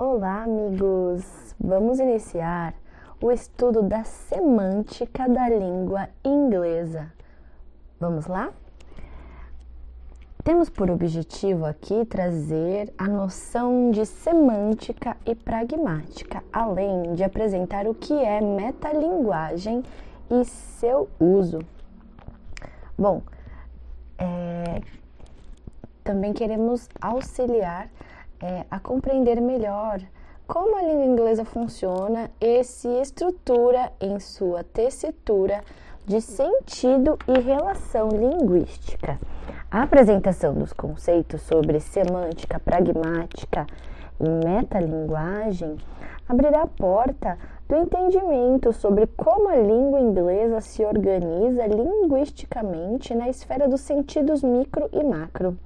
Olá, 0.00 0.44
amigos! 0.44 1.56
Vamos 1.58 1.98
iniciar 1.98 2.72
o 3.20 3.32
estudo 3.32 3.82
da 3.82 4.04
semântica 4.04 5.28
da 5.28 5.48
língua 5.48 6.08
inglesa. 6.24 7.12
Vamos 7.98 8.28
lá? 8.28 8.52
Temos 10.44 10.70
por 10.70 10.88
objetivo 10.88 11.64
aqui 11.64 12.04
trazer 12.04 12.94
a 12.96 13.08
noção 13.08 13.90
de 13.90 14.06
semântica 14.06 15.16
e 15.26 15.34
pragmática, 15.34 16.44
além 16.52 17.16
de 17.16 17.24
apresentar 17.24 17.88
o 17.88 17.92
que 17.92 18.14
é 18.14 18.40
metalinguagem 18.40 19.82
e 20.30 20.44
seu 20.44 21.08
uso. 21.18 21.58
Bom, 22.96 23.20
é, 24.16 24.80
também 26.04 26.32
queremos 26.32 26.88
auxiliar 27.00 27.90
é, 28.40 28.64
a 28.70 28.78
compreender 28.78 29.40
melhor 29.40 30.00
como 30.46 30.76
a 30.76 30.82
língua 30.82 31.04
inglesa 31.04 31.44
funciona 31.44 32.30
e 32.40 32.64
se 32.64 32.88
estrutura 33.00 33.92
em 34.00 34.18
sua 34.18 34.64
tessitura 34.64 35.62
de 36.06 36.22
sentido 36.22 37.18
e 37.28 37.38
relação 37.38 38.08
linguística. 38.08 39.18
A 39.70 39.82
apresentação 39.82 40.54
dos 40.54 40.72
conceitos 40.72 41.42
sobre 41.42 41.80
semântica 41.80 42.58
pragmática 42.58 43.66
e 44.18 44.26
metalinguagem 44.26 45.76
abrirá 46.26 46.62
a 46.62 46.66
porta 46.66 47.38
do 47.68 47.76
entendimento 47.76 48.72
sobre 48.72 49.06
como 49.06 49.50
a 49.50 49.56
língua 49.56 50.00
inglesa 50.00 50.62
se 50.62 50.82
organiza 50.82 51.66
linguisticamente 51.66 53.14
na 53.14 53.28
esfera 53.28 53.68
dos 53.68 53.82
sentidos 53.82 54.42
micro 54.42 54.88
e 54.90 55.04
macro. 55.04 55.58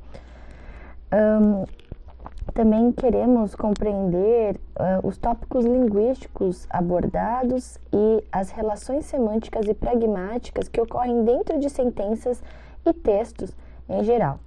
Um, 1.12 1.64
também 2.55 2.92
queremos 2.92 3.55
compreender 3.55 4.56
uh, 4.56 5.06
os 5.06 5.16
tópicos 5.16 5.64
linguísticos 5.64 6.66
abordados 6.69 7.78
e 7.92 8.25
as 8.30 8.50
relações 8.50 9.06
semânticas 9.06 9.66
e 9.66 9.75
pragmáticas 9.75 10.69
que 10.69 10.81
ocorrem 10.81 11.25
dentro 11.25 11.58
de 11.58 11.70
sentenças 11.70 12.42
e 12.84 12.92
textos 12.92 13.55
em 13.89 14.03
geral. 14.03 14.39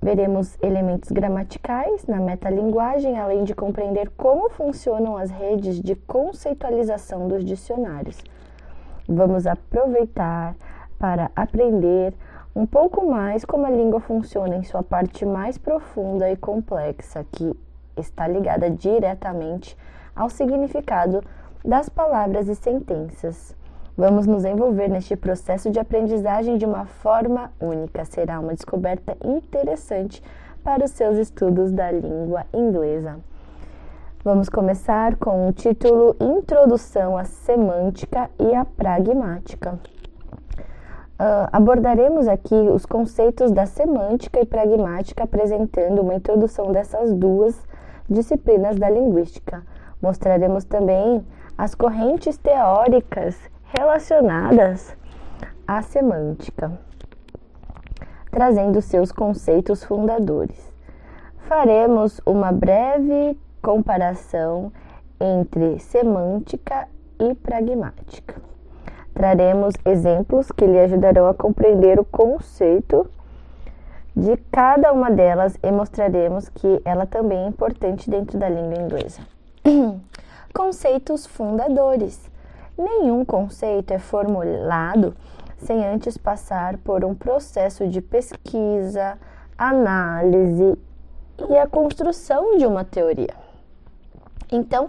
Veremos 0.00 0.58
elementos 0.60 1.12
gramaticais 1.12 2.06
na 2.06 2.16
metalinguagem, 2.16 3.18
além 3.18 3.44
de 3.44 3.54
compreender 3.54 4.10
como 4.16 4.50
funcionam 4.50 5.16
as 5.16 5.30
redes 5.30 5.80
de 5.80 5.94
conceitualização 5.94 7.28
dos 7.28 7.44
dicionários. 7.44 8.18
Vamos 9.08 9.46
aproveitar 9.46 10.56
para 10.98 11.30
aprender 11.36 12.14
um 12.54 12.66
pouco 12.66 13.10
mais 13.10 13.44
como 13.44 13.66
a 13.66 13.70
língua 13.70 14.00
funciona 14.00 14.56
em 14.56 14.62
sua 14.62 14.82
parte 14.82 15.24
mais 15.24 15.56
profunda 15.56 16.30
e 16.30 16.36
complexa, 16.36 17.24
que 17.32 17.56
está 17.96 18.28
ligada 18.28 18.70
diretamente 18.70 19.76
ao 20.14 20.28
significado 20.28 21.22
das 21.64 21.88
palavras 21.88 22.48
e 22.48 22.54
sentenças. 22.54 23.56
Vamos 23.96 24.26
nos 24.26 24.44
envolver 24.44 24.88
neste 24.88 25.16
processo 25.16 25.70
de 25.70 25.78
aprendizagem 25.78 26.56
de 26.56 26.64
uma 26.64 26.86
forma 26.86 27.52
única. 27.60 28.04
Será 28.04 28.40
uma 28.40 28.54
descoberta 28.54 29.16
interessante 29.22 30.22
para 30.62 30.84
os 30.84 30.90
seus 30.92 31.18
estudos 31.18 31.72
da 31.72 31.90
língua 31.90 32.44
inglesa. 32.52 33.18
Vamos 34.24 34.48
começar 34.48 35.16
com 35.16 35.48
o 35.48 35.52
título 35.52 36.16
Introdução 36.20 37.18
à 37.18 37.24
Semântica 37.24 38.30
e 38.38 38.54
à 38.54 38.64
Pragmática. 38.64 39.78
Uh, 41.20 41.46
abordaremos 41.52 42.26
aqui 42.26 42.54
os 42.54 42.84
conceitos 42.84 43.52
da 43.52 43.66
semântica 43.66 44.40
e 44.40 44.46
pragmática, 44.46 45.24
apresentando 45.24 46.00
uma 46.02 46.14
introdução 46.14 46.72
dessas 46.72 47.12
duas 47.12 47.56
disciplinas 48.08 48.76
da 48.76 48.90
linguística. 48.90 49.62
Mostraremos 50.00 50.64
também 50.64 51.24
as 51.56 51.74
correntes 51.74 52.36
teóricas 52.36 53.38
relacionadas 53.62 54.96
à 55.66 55.80
semântica, 55.80 56.72
trazendo 58.30 58.82
seus 58.82 59.12
conceitos 59.12 59.84
fundadores. 59.84 60.72
Faremos 61.46 62.20
uma 62.26 62.50
breve 62.50 63.38
comparação 63.60 64.72
entre 65.20 65.78
semântica 65.78 66.88
e 67.20 67.34
pragmática. 67.34 68.51
Traremos 69.14 69.74
exemplos 69.84 70.50
que 70.50 70.66
lhe 70.66 70.78
ajudarão 70.78 71.26
a 71.26 71.34
compreender 71.34 72.00
o 72.00 72.04
conceito 72.04 73.08
de 74.16 74.36
cada 74.50 74.92
uma 74.92 75.10
delas 75.10 75.56
e 75.62 75.70
mostraremos 75.70 76.48
que 76.48 76.80
ela 76.84 77.06
também 77.06 77.44
é 77.44 77.48
importante 77.48 78.10
dentro 78.10 78.38
da 78.38 78.48
língua 78.48 78.82
inglesa. 78.82 79.20
Conceitos 80.54 81.26
fundadores. 81.26 82.30
Nenhum 82.76 83.24
conceito 83.24 83.92
é 83.92 83.98
formulado 83.98 85.14
sem 85.58 85.84
antes 85.86 86.16
passar 86.16 86.76
por 86.78 87.04
um 87.04 87.14
processo 87.14 87.86
de 87.88 88.00
pesquisa, 88.00 89.18
análise 89.56 90.78
e 91.48 91.56
a 91.56 91.66
construção 91.66 92.56
de 92.56 92.66
uma 92.66 92.84
teoria. 92.84 93.34
Então, 94.50 94.88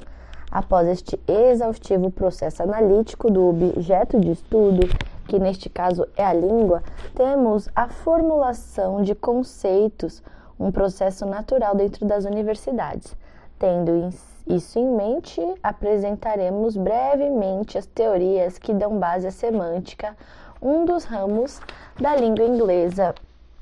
Após 0.54 0.88
este 0.88 1.20
exaustivo 1.28 2.12
processo 2.12 2.62
analítico 2.62 3.32
do 3.32 3.50
objeto 3.50 4.20
de 4.20 4.34
estudo, 4.34 4.88
que 5.28 5.40
neste 5.40 5.68
caso 5.68 6.08
é 6.16 6.24
a 6.24 6.32
língua, 6.32 6.84
temos 7.16 7.68
a 7.76 7.88
formulação 7.88 9.02
de 9.02 9.16
conceitos, 9.16 10.22
um 10.60 10.72
processo 10.72 11.26
natural 11.26 11.74
dentro 11.74 12.06
das 12.06 12.24
universidades. 12.26 13.18
Tendo 13.58 14.14
isso 14.46 14.78
em 14.78 14.86
mente, 14.86 15.42
apresentaremos 15.64 16.78
brevemente 16.78 17.80
as 17.80 17.88
teorias 17.88 18.60
que 18.60 18.76
dão 18.76 19.00
base 19.00 19.26
à 19.26 19.32
semântica, 19.32 20.16
um 20.62 20.86
dos 20.86 21.04
ramos 21.04 21.60
da 22.00 22.16
língua 22.16 22.46
inglesa. 22.46 23.16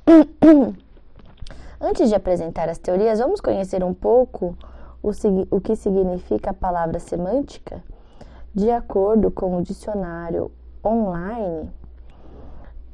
Antes 1.80 2.10
de 2.10 2.16
apresentar 2.16 2.68
as 2.68 2.78
teorias, 2.78 3.20
vamos 3.20 3.40
conhecer 3.40 3.82
um 3.82 3.94
pouco 3.94 4.58
o, 5.04 5.60
que 5.60 5.76
significa 5.76 6.52
a 6.52 6.54
palavra 6.54 7.00
semântica, 7.00 7.84
de 8.54 8.70
acordo 8.70 9.32
com 9.32 9.58
o 9.58 9.64
dicionário 9.64 10.52
online 10.86 11.70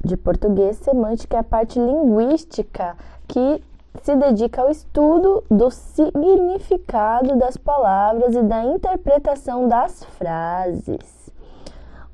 de 0.04 0.16
português, 0.16 0.76
semântica 0.76 1.36
é 1.36 1.40
a 1.40 1.44
parte 1.44 1.78
linguística 1.78 2.96
que 3.26 3.62
se 4.02 4.14
dedica 4.14 4.62
ao 4.62 4.70
estudo 4.70 5.42
do 5.50 5.70
significado 5.70 7.36
das 7.36 7.56
palavras 7.56 8.34
e 8.34 8.42
da 8.42 8.64
interpretação 8.64 9.66
das 9.66 10.04
frases 10.04 11.30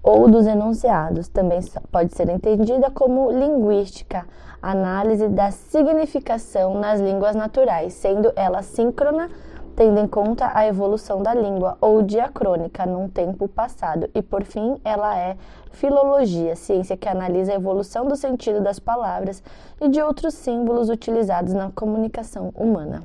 ou 0.02 0.30
dos 0.30 0.46
enunciados. 0.46 1.28
Também 1.28 1.60
pode 1.92 2.14
ser 2.14 2.28
entendida 2.30 2.90
como 2.90 3.30
linguística, 3.30 4.26
análise 4.62 5.28
da 5.28 5.50
significação 5.50 6.74
nas 6.80 7.00
línguas 7.00 7.36
naturais, 7.36 7.92
sendo 7.94 8.32
ela 8.34 8.62
síncrona 8.62 9.28
tendo 9.74 9.98
em 9.98 10.06
conta 10.06 10.50
a 10.54 10.66
evolução 10.66 11.22
da 11.22 11.34
língua, 11.34 11.76
ou 11.80 12.02
diacrônica, 12.02 12.86
num 12.86 13.08
tempo 13.08 13.48
passado. 13.48 14.08
E, 14.14 14.22
por 14.22 14.44
fim, 14.44 14.80
ela 14.84 15.18
é 15.18 15.36
filologia, 15.72 16.54
ciência 16.54 16.96
que 16.96 17.08
analisa 17.08 17.52
a 17.52 17.56
evolução 17.56 18.06
do 18.06 18.16
sentido 18.16 18.60
das 18.60 18.78
palavras 18.78 19.42
e 19.80 19.88
de 19.88 20.00
outros 20.00 20.34
símbolos 20.34 20.88
utilizados 20.88 21.52
na 21.52 21.70
comunicação 21.72 22.52
humana. 22.54 23.02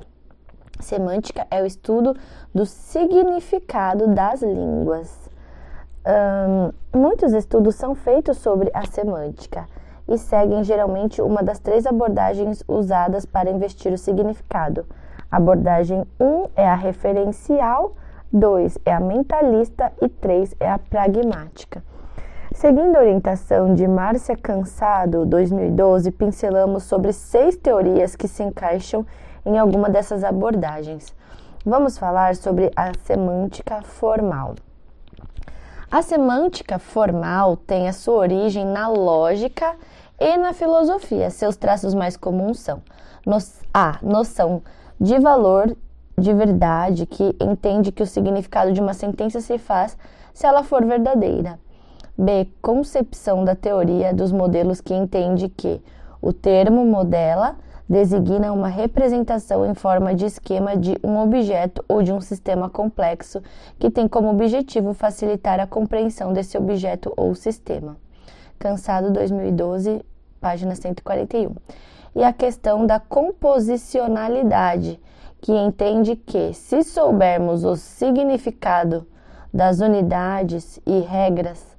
Semântica 0.80 1.46
é 1.52 1.62
o 1.62 1.66
estudo 1.66 2.16
do 2.54 2.66
significado 2.66 4.08
das 4.08 4.42
línguas. 4.42 5.30
Um, 6.06 6.98
muitos 6.98 7.34
estudos 7.34 7.76
são 7.76 7.94
feitos 7.94 8.38
sobre 8.38 8.72
a 8.74 8.86
semântica 8.86 9.68
e 10.08 10.18
seguem 10.18 10.64
geralmente 10.64 11.22
uma 11.22 11.44
das 11.44 11.60
três 11.60 11.86
abordagens 11.86 12.64
usadas 12.68 13.26
para 13.26 13.52
investir 13.52 13.92
o 13.92 13.98
significado 13.98 14.86
Abordagem 15.32 16.06
1 16.20 16.26
um 16.26 16.50
é 16.56 16.68
a 16.68 16.76
referencial, 16.76 17.96
2 18.34 18.80
é 18.84 18.94
a 18.94 19.00
mentalista 19.00 19.92
e 20.02 20.10
3 20.10 20.56
é 20.60 20.70
a 20.70 20.80
pragmática. 20.80 21.84
Seguindo 22.54 22.96
a 22.96 23.00
orientação 23.00 23.76
de 23.76 23.88
Márcia 23.88 24.36
Cansado, 24.36 25.26
2012, 25.28 26.10
pincelamos 26.12 26.84
sobre 26.84 27.14
seis 27.14 27.56
teorias 27.56 28.16
que 28.16 28.28
se 28.28 28.42
encaixam 28.42 29.06
em 29.46 29.58
alguma 29.58 29.88
dessas 29.88 30.24
abordagens. 30.24 31.14
Vamos 31.64 31.98
falar 31.98 32.36
sobre 32.36 32.72
a 32.76 32.92
semântica 33.04 33.84
formal. 33.84 34.56
A 35.92 36.02
semântica 36.02 36.80
formal 36.80 37.56
tem 37.56 37.88
a 37.88 37.94
sua 37.94 38.16
origem 38.16 38.66
na 38.66 38.88
lógica 38.88 39.76
e 40.20 40.36
na 40.38 40.54
filosofia. 40.54 41.30
Seus 41.30 41.56
traços 41.56 41.94
mais 41.94 42.18
comuns 42.18 42.60
são 42.60 42.82
a 43.74 44.00
noção 44.02 44.64
de 45.00 45.18
valor 45.20 45.76
de 46.18 46.34
verdade 46.34 47.06
que 47.06 47.36
entende 47.40 47.92
que 47.92 48.04
o 48.04 48.08
significado 48.08 48.74
de 48.74 48.82
uma 48.82 48.94
sentença 48.94 49.40
se 49.40 49.58
faz 49.58 49.98
se 50.34 50.46
ela 50.46 50.64
for 50.64 50.86
verdadeira. 50.86 51.60
B. 52.18 52.50
Concepção 52.62 53.46
da 53.46 53.56
teoria 53.56 54.14
dos 54.14 54.32
modelos 54.32 54.82
que 54.82 54.94
entende 54.94 55.48
que 55.48 55.82
o 56.22 56.34
termo 56.34 56.84
modela 56.86 57.56
designa 57.88 58.52
uma 58.52 58.68
representação 58.68 59.66
em 59.66 59.74
forma 59.74 60.14
de 60.14 60.26
esquema 60.26 60.76
de 60.76 60.96
um 61.04 61.18
objeto 61.18 61.84
ou 61.88 62.04
de 62.04 62.12
um 62.12 62.22
sistema 62.22 62.70
complexo 62.70 63.42
que 63.80 63.90
tem 63.90 64.08
como 64.08 64.30
objetivo 64.30 64.94
facilitar 64.94 65.60
a 65.60 65.66
compreensão 65.66 66.34
desse 66.34 66.58
objeto 66.58 67.12
ou 67.16 67.34
sistema. 67.34 67.96
Cansado 68.60 69.12
2012, 69.12 70.06
página 70.42 70.76
141. 70.76 71.56
E 72.16 72.24
a 72.24 72.34
questão 72.34 72.86
da 72.86 73.00
composicionalidade, 73.00 75.00
que 75.42 75.54
entende 75.54 76.16
que, 76.16 76.54
se 76.54 76.84
soubermos 76.84 77.64
o 77.64 77.76
significado 77.76 79.08
das 79.54 79.80
unidades 79.80 80.80
e 80.86 81.00
regras 81.00 81.78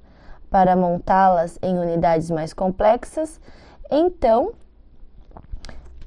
para 0.49 0.75
montá-las 0.75 1.57
em 1.61 1.77
unidades 1.77 2.29
mais 2.29 2.53
complexas, 2.53 3.39
então 3.89 4.51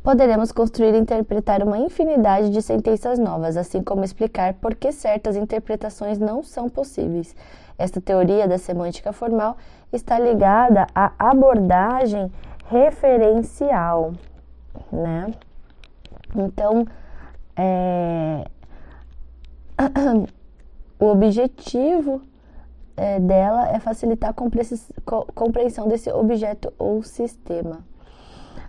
poderemos 0.02 0.52
construir 0.52 0.94
e 0.94 0.98
interpretar 0.98 1.62
uma 1.62 1.78
infinidade 1.78 2.50
de 2.50 2.60
sentenças 2.60 3.18
novas, 3.18 3.56
assim 3.56 3.82
como 3.82 4.04
explicar 4.04 4.52
por 4.54 4.74
que 4.74 4.92
certas 4.92 5.34
interpretações 5.34 6.18
não 6.18 6.42
são 6.42 6.68
possíveis. 6.68 7.34
Esta 7.78 8.02
teoria 8.02 8.46
da 8.46 8.58
semântica 8.58 9.14
formal 9.14 9.56
está 9.90 10.18
ligada 10.18 10.86
à 10.94 11.10
abordagem 11.18 12.30
referencial, 12.68 14.12
né? 14.92 15.32
Então, 16.34 16.86
é... 17.56 18.44
o 20.98 21.06
objetivo 21.06 22.22
é, 22.96 23.18
dela 23.18 23.68
é 23.68 23.78
facilitar 23.78 24.30
a 24.30 25.32
compreensão 25.34 25.88
desse 25.88 26.10
objeto 26.10 26.72
ou 26.78 27.02
sistema. 27.02 27.84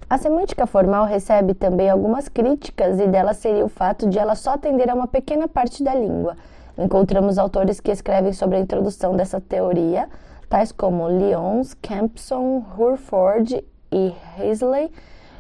A 0.07 0.18
semântica 0.18 0.68
formal 0.68 1.06
recebe 1.06 1.53
também 1.53 1.89
algumas 1.89 2.27
críticas 2.27 3.00
e 3.00 3.07
dela 3.07 3.33
seria 3.33 3.65
o 3.65 3.69
fato 3.69 4.07
de 4.07 4.19
ela 4.19 4.36
só 4.36 4.51
atender 4.51 4.89
a 4.89 4.94
uma 4.94 5.07
pequena 5.07 5.47
parte 5.47 5.83
da 5.83 5.95
língua. 5.95 6.38
Encontramos 6.77 7.38
autores 7.38 7.80
que 7.80 7.92
escrevem 7.92 8.33
sobre 8.33 8.57
a 8.57 8.59
introdução 8.59 9.15
dessa 9.15 9.42
teoria, 9.42 10.07
tais 10.47 10.71
como 10.71 11.07
Lyons, 11.07 11.74
Campson, 11.75 12.63
Hurford 12.77 13.63
e 13.91 14.13
Hazley, 14.37 14.91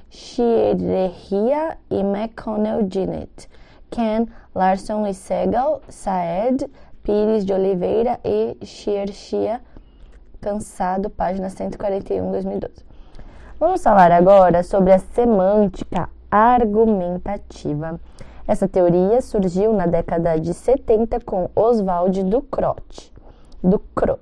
Shirehia 0.09 1.77
e 1.89 1.99
McConnell 1.99 2.87
Ginnett, 2.89 3.49
Ken, 3.89 4.27
Larson 4.53 5.05
e 5.07 5.13
Segal, 5.13 5.81
Saed, 5.89 6.69
Pires 7.03 7.45
de 7.45 7.53
Oliveira 7.53 8.19
e 8.23 8.57
Shirshia, 8.63 9.61
Cansado, 10.41 11.09
página 11.09 11.49
141, 11.49 12.31
2012. 12.31 12.73
Vamos 13.59 13.81
falar 13.81 14.11
agora 14.11 14.63
sobre 14.63 14.91
a 14.91 14.99
semântica 14.99 16.09
argumentativa. 16.29 17.99
Essa 18.47 18.67
teoria 18.67 19.21
surgiu 19.21 19.73
na 19.73 19.85
década 19.85 20.39
de 20.39 20.53
70 20.53 21.19
com 21.21 21.49
Oswald 21.55 22.23
Ducrot. 22.23 23.13
Ducrot. 23.63 24.19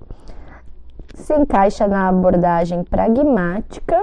Se 1.14 1.34
encaixa 1.36 1.88
na 1.88 2.10
abordagem 2.10 2.84
pragmática 2.84 4.02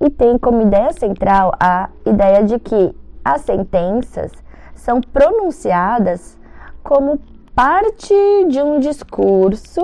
e 0.00 0.10
tem 0.10 0.38
como 0.38 0.62
ideia 0.62 0.92
central 0.92 1.52
a 1.58 1.88
ideia 2.04 2.44
de 2.44 2.58
que 2.58 2.94
as 3.24 3.42
sentenças 3.42 4.32
são 4.74 5.00
pronunciadas 5.00 6.38
como 6.82 7.20
parte 7.54 8.14
de 8.48 8.62
um 8.62 8.78
discurso 8.80 9.80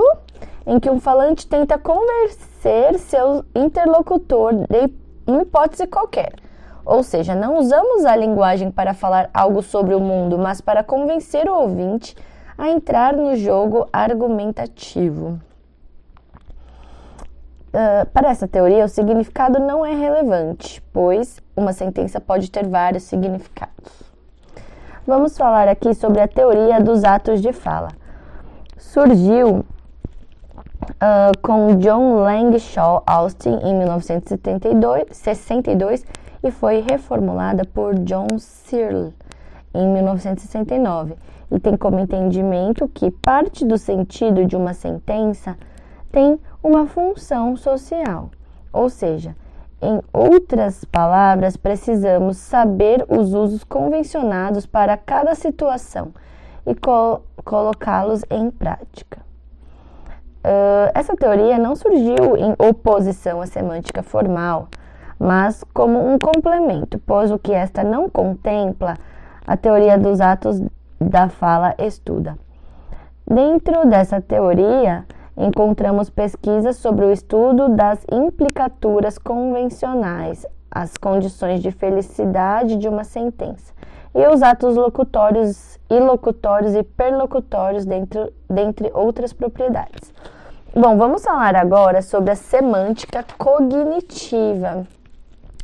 em 0.67 0.81
que 0.81 0.91
um 0.91 0.99
falante 1.01 1.47
tenta 1.47 1.79
convencer 1.79 2.99
seu 2.99 3.45
interlocutor 3.55 4.55
de 4.55 4.93
uma 5.27 5.43
hipótese 5.43 5.87
qualquer. 5.87 6.33
Ou 6.85 7.03
seja, 7.03 7.35
não 7.35 7.59
usamos 7.59 8.05
a 8.05 8.15
linguagem 8.15 8.71
para 8.71 8.95
falar 8.95 9.31
algo 9.33 9.63
sobre 9.63 9.95
o 9.95 10.01
mundo, 10.01 10.39
mas 10.39 10.61
para 10.61 10.83
convencer 10.85 11.49
o 11.49 11.55
ouvinte 11.61 12.15
a 12.57 12.69
entrar 12.69 13.15
no 13.15 13.37
jogo 13.37 13.89
argumentativo. 13.93 15.41
Uh, 17.75 18.07
para 18.13 18.31
essa 18.31 18.47
teoria, 18.47 18.85
o 18.85 18.89
significado 18.89 19.59
não 19.59 19.85
é 19.85 19.93
relevante, 19.93 20.81
pois 20.93 21.41
uma 21.57 21.73
sentença 21.73 22.21
pode 22.21 22.49
ter 22.51 22.69
vários 22.69 23.03
significados. 23.03 24.05
Vamos 25.07 25.37
falar 25.37 25.69
aqui 25.69 25.93
sobre 25.93 26.19
a 26.21 26.29
teoria 26.29 26.81
dos 26.81 27.05
atos 27.05 27.43
de 27.43 27.53
fala. 27.53 27.89
Surgiu 28.79 29.59
uh, 29.59 29.65
com 31.43 31.75
John 31.77 32.23
Langshaw 32.23 33.03
Austin 33.07 33.59
em 33.63 33.79
1962 33.79 36.05
e 36.45 36.51
foi 36.51 36.85
reformulada 36.89 37.65
por 37.65 37.99
John 37.99 38.39
Searle 38.39 39.13
em 39.75 39.89
1969 39.89 41.15
e 41.51 41.59
tem 41.59 41.77
como 41.77 41.99
entendimento 41.99 42.89
que 42.89 43.11
parte 43.11 43.65
do 43.65 43.77
sentido 43.77 44.47
de 44.47 44.57
uma 44.57 44.73
sentença 44.73 45.57
tem 46.11 46.39
uma 46.63 46.87
função 46.87 47.57
social, 47.57 48.31
ou 48.73 48.89
seja, 48.89 49.35
em 49.83 50.01
outras 50.13 50.85
palavras, 50.85 51.57
precisamos 51.57 52.39
saber 52.39 53.05
os 53.09 53.35
usos 53.35 53.65
convencionados 53.65 54.65
para 54.65 54.97
cada 54.97 55.35
situação 55.35 56.15
e 56.67 56.75
co 56.75 57.21
colocá-los 57.45 58.25
em 58.31 58.51
prática. 58.51 59.19
Uh, 60.43 60.89
essa 60.95 61.15
teoria 61.15 61.59
não 61.59 61.77
surgiu 61.77 62.37
em 62.37 62.55
oposição 62.59 63.43
à 63.43 63.47
semântica 63.47 64.03
formal, 64.03 64.69
mas 65.19 65.63
como 65.75 65.99
um 66.07 66.19
complemento, 66.19 66.99
pois 66.99 67.31
o 67.31 67.39
que 67.39 67.53
esta 67.53 67.85
não 67.85 68.09
contempla, 68.09 68.97
a 69.47 69.57
teoria 69.57 69.99
dos 69.99 70.21
atos 70.21 70.61
da 71.01 71.29
fala 71.29 71.75
estuda. 71.79 72.37
Dentro 73.27 73.87
dessa 73.89 74.21
teoria, 74.21 75.05
encontramos 75.37 76.11
pesquisas 76.11 76.77
sobre 76.77 77.05
o 77.05 77.11
estudo 77.11 77.69
das 77.69 78.05
implicaturas 78.11 79.19
convencionais, 79.19 80.47
as 80.71 80.97
condições 80.97 81.63
de 81.63 81.71
felicidade 81.71 82.77
de 82.77 82.89
uma 82.89 83.05
sentença, 83.05 83.73
e 84.15 84.27
os 84.27 84.43
atos 84.43 84.77
locutórios, 84.77 85.79
ilocutórios 85.91 86.75
e 86.75 86.83
perlocutórios, 86.83 87.85
dentro, 87.85 88.33
dentre 88.49 88.91
outras 88.95 89.33
propriedades. 89.33 90.13
Bom, 90.75 90.97
vamos 90.97 91.23
falar 91.23 91.55
agora 91.55 92.03
sobre 92.03 92.33
a 92.33 92.37
semântica 92.37 93.25
cognitiva. 93.39 94.87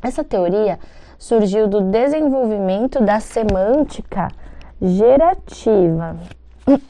Essa 0.02 0.24
teoria 0.24 0.78
surgiu 1.20 1.68
do 1.68 1.82
desenvolvimento 1.82 3.04
da 3.04 3.20
semântica 3.20 4.28
gerativa, 4.80 6.16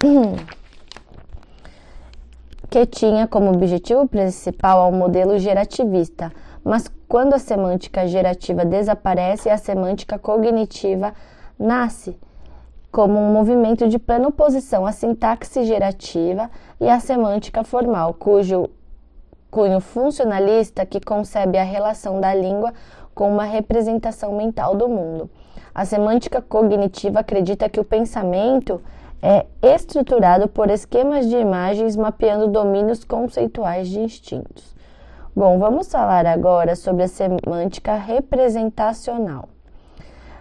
que 2.71 2.87
tinha 2.87 3.27
como 3.27 3.51
objetivo 3.51 4.07
principal 4.07 4.89
o 4.89 4.93
modelo 4.93 5.37
gerativista. 5.37 6.33
Mas 6.63 6.89
quando 7.09 7.35
a 7.35 7.41
semântica 7.41 8.07
gerativa 8.07 8.65
desaparece, 8.65 9.51
a 9.51 9.59
semântica 9.59 10.17
cognitiva 10.17 11.13
nasce 11.59 12.17
como 12.93 13.19
um 13.19 13.33
movimento 13.33 13.89
de 13.89 13.99
plena 13.99 14.29
oposição 14.29 14.87
à 14.87 14.93
sintaxe 14.93 15.65
gerativa 15.65 16.49
e 16.81 16.89
à 16.89 17.01
semântica 17.01 17.65
formal, 17.65 18.15
cujo 18.15 18.71
cunho 19.51 19.81
funcionalista 19.81 20.87
que 20.87 21.01
concebe 21.01 21.59
a 21.59 21.65
relação 21.65 22.21
da 22.21 22.33
língua 22.33 22.73
com 23.15 23.31
uma 23.31 23.45
representação 23.45 24.37
mental 24.37 24.75
do 24.77 24.89
mundo. 24.89 25.31
A 25.75 25.85
semântica 25.85 26.43
cognitiva 26.43 27.21
acredita 27.21 27.69
que 27.69 27.81
o 27.81 27.85
pensamento 27.85 28.81
é 29.23 29.47
estruturado 29.63 30.49
por 30.49 30.71
esquemas 30.71 31.29
de 31.29 31.37
imagens 31.37 31.97
mapeando 31.97 32.49
domínios 32.49 33.05
conceituais 33.05 33.89
de 33.89 34.01
instintos. 34.01 34.75
Bom, 35.37 35.59
vamos 35.59 35.91
falar 35.91 36.27
agora 36.27 36.75
sobre 36.75 37.05
a 37.05 37.09
semântica 37.09 37.95
representacional. 37.95 39.49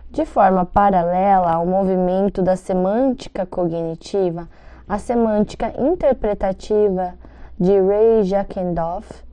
De 0.10 0.26
forma 0.26 0.66
paralela 0.66 1.52
ao 1.52 1.66
movimento 1.66 2.42
da 2.42 2.56
semântica 2.56 3.46
cognitiva, 3.46 4.50
a 4.88 4.98
semântica 4.98 5.72
interpretativa 5.78 7.14
de 7.60 7.80
Ray 7.80 8.24
Jackendorf, 8.24 9.24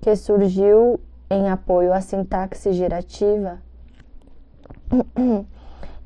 que 0.00 0.14
surgiu 0.14 1.00
em 1.30 1.48
apoio 1.50 1.92
à 1.92 2.00
sintaxe 2.00 2.72
gerativa, 2.72 3.58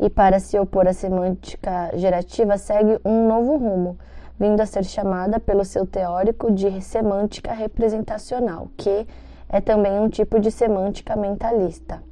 e 0.01 0.11
para 0.11 0.41
se 0.41 0.59
opor 0.59 0.89
à 0.89 0.93
semântica 0.93 1.91
gerativa 1.95 2.59
segue 2.59 2.99
um 3.05 3.29
novo 3.29 3.57
rumo, 3.57 3.99
vindo 4.39 4.61
a 4.61 4.67
ser 4.67 4.85
chamada 4.85 5.39
pelo 5.39 5.65
seu 5.65 5.87
teórico 5.87 6.51
de 6.51 6.81
semântica 6.81 7.53
representacional, 7.53 8.69
que 8.77 9.07
é 9.49 9.61
também 9.61 10.01
um 10.01 10.09
tipo 10.09 10.41
de 10.41 10.51
semântica 10.51 11.15
mentalista. 11.15 12.03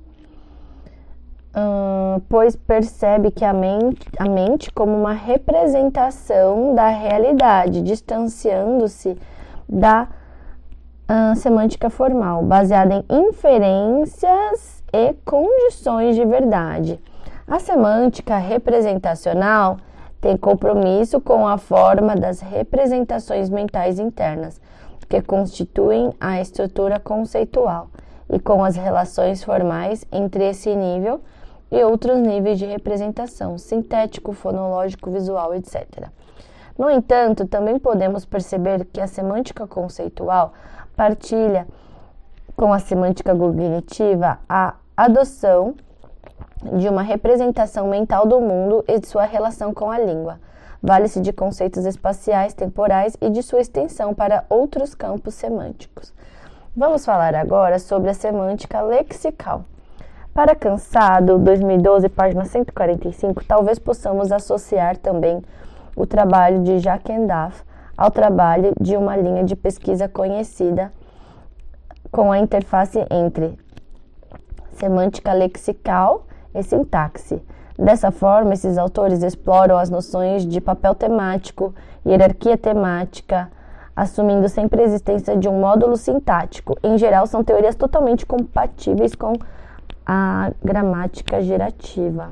Pois 2.29 2.55
percebe 2.55 3.33
que 3.33 3.45
a 3.45 3.53
mente, 3.53 4.07
a 4.17 4.29
mente 4.29 4.71
como 4.71 4.97
uma 4.97 5.13
representação 5.13 6.75
da 6.77 6.89
realidade, 6.89 7.83
distanciando-se 7.83 9.19
da 9.69 10.09
uh, 11.11 11.35
semântica 11.35 11.91
formal, 11.91 12.45
baseada 12.45 12.95
em 12.95 13.29
inferências 13.29 14.85
e 14.93 15.13
condições 15.25 16.15
de 16.15 16.25
verdade. 16.25 17.01
A 17.47 17.59
semântica 17.59 18.37
representacional 18.37 19.79
tem 20.21 20.37
compromisso 20.37 21.21
com 21.21 21.49
a 21.49 21.59
forma 21.59 22.15
das 22.15 22.41
representações 22.41 23.51
mentais 23.51 23.99
internas, 23.99 24.61
que 25.09 25.21
constituem 25.21 26.13
a 26.21 26.41
estrutura 26.41 27.01
conceitual, 27.01 27.89
e 28.33 28.39
com 28.39 28.63
as 28.63 28.77
relações 28.77 29.43
formais 29.43 30.05
entre 30.13 30.49
esse 30.49 30.73
nível 30.77 31.21
e 31.73 31.83
outros 31.83 32.19
níveis 32.19 32.59
de 32.59 32.67
representação, 32.67 33.59
sintético, 33.59 34.33
fonológico, 34.33 35.11
visual, 35.11 35.55
etc. 35.55 36.09
No 36.79 36.89
entanto, 36.89 37.47
também 37.47 37.79
podemos 37.79 38.25
perceber 38.25 38.87
que 38.87 39.01
a 39.01 39.07
semântica 39.07 39.67
conceitual 39.67 40.55
partilha 41.01 41.67
com 42.55 42.75
a 42.75 42.79
semântica 42.79 43.35
cognitiva 43.35 44.39
a 44.47 44.75
adoção 44.95 45.75
de 46.79 46.91
uma 46.91 47.01
representação 47.01 47.89
mental 47.89 48.27
do 48.27 48.39
mundo 48.39 48.85
e 48.87 49.01
de 49.01 49.07
sua 49.07 49.25
relação 49.25 49.73
com 49.73 49.91
a 49.91 49.99
língua. 49.99 50.39
Vale-se 50.83 51.23
de 51.23 51.33
conceitos 51.33 51.87
espaciais, 51.87 52.53
temporais 52.53 53.17
e 53.19 53.31
de 53.31 53.43
sua 53.43 53.63
extensão 53.63 54.13
para 54.13 54.45
outros 54.51 54.95
campos 54.95 55.33
semânticos. 55.33 56.13
Vamos 56.77 57.03
falar 57.03 57.35
agora 57.35 57.79
sobre 57.79 58.11
a 58.11 58.15
semântica 58.15 58.83
lexical. 58.83 59.65
Para 60.35 60.55
Cansado, 60.55 61.39
2012, 61.39 62.11
página 62.11 62.45
145, 62.45 63.43
talvez 63.47 63.79
possamos 63.79 64.31
associar 64.31 64.99
também 64.99 65.41
o 65.97 66.05
trabalho 66.05 66.63
de 66.63 66.79
Jacques 66.79 67.17
Endaf 67.17 67.70
ao 68.01 68.11
trabalho 68.11 68.73
de 68.81 68.97
uma 68.97 69.15
linha 69.15 69.45
de 69.45 69.55
pesquisa 69.55 70.09
conhecida 70.09 70.91
com 72.11 72.33
a 72.33 72.39
interface 72.39 72.99
entre 73.11 73.59
semântica 74.73 75.35
lexical 75.35 76.27
e 76.55 76.63
sintaxe. 76.63 77.43
Dessa 77.79 78.11
forma, 78.11 78.55
esses 78.55 78.79
autores 78.79 79.23
exploram 79.23 79.77
as 79.77 79.91
noções 79.91 80.47
de 80.47 80.63
papel 80.63 80.95
temático, 80.95 81.75
hierarquia 82.07 82.57
temática, 82.57 83.51
assumindo 83.95 84.49
sempre 84.49 84.81
a 84.81 84.85
existência 84.85 85.37
de 85.37 85.47
um 85.47 85.61
módulo 85.61 85.95
sintático. 85.95 86.79
Em 86.83 86.97
geral, 86.97 87.27
são 87.27 87.45
teorias 87.45 87.75
totalmente 87.75 88.25
compatíveis 88.25 89.15
com 89.15 89.35
a 90.07 90.53
gramática 90.65 91.43
gerativa. 91.43 92.31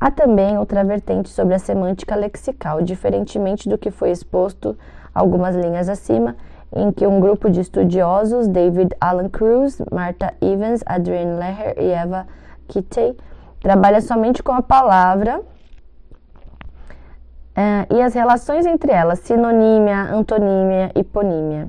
Há 0.00 0.10
também 0.10 0.58
outra 0.58 0.84
vertente 0.84 1.28
sobre 1.28 1.54
a 1.54 1.58
semântica 1.58 2.14
lexical, 2.14 2.82
diferentemente 2.82 3.68
do 3.68 3.78
que 3.78 3.90
foi 3.90 4.10
exposto 4.10 4.76
algumas 5.14 5.54
linhas 5.54 5.88
acima, 5.88 6.36
em 6.74 6.90
que 6.90 7.06
um 7.06 7.20
grupo 7.20 7.48
de 7.48 7.60
estudiosos, 7.60 8.48
David 8.48 8.94
Alan 9.00 9.28
Cruz, 9.28 9.80
Martha 9.92 10.34
Evans, 10.40 10.82
Adrienne 10.84 11.38
Leher 11.38 11.76
e 11.78 11.90
Eva 11.90 12.26
Kittey, 12.66 13.16
trabalha 13.60 14.00
somente 14.00 14.42
com 14.42 14.52
a 14.52 14.60
palavra 14.60 15.40
uh, 15.40 17.94
e 17.94 18.02
as 18.02 18.12
relações 18.12 18.66
entre 18.66 18.92
elas, 18.92 19.20
sinonímia, 19.20 20.12
antonímia 20.12 20.90
hiponímia. 20.94 21.68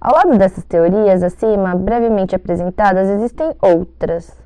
Ao 0.00 0.14
lado 0.14 0.36
dessas 0.36 0.64
teorias 0.64 1.22
acima, 1.22 1.74
brevemente 1.74 2.34
apresentadas, 2.34 3.08
existem 3.08 3.54
outras, 3.60 4.36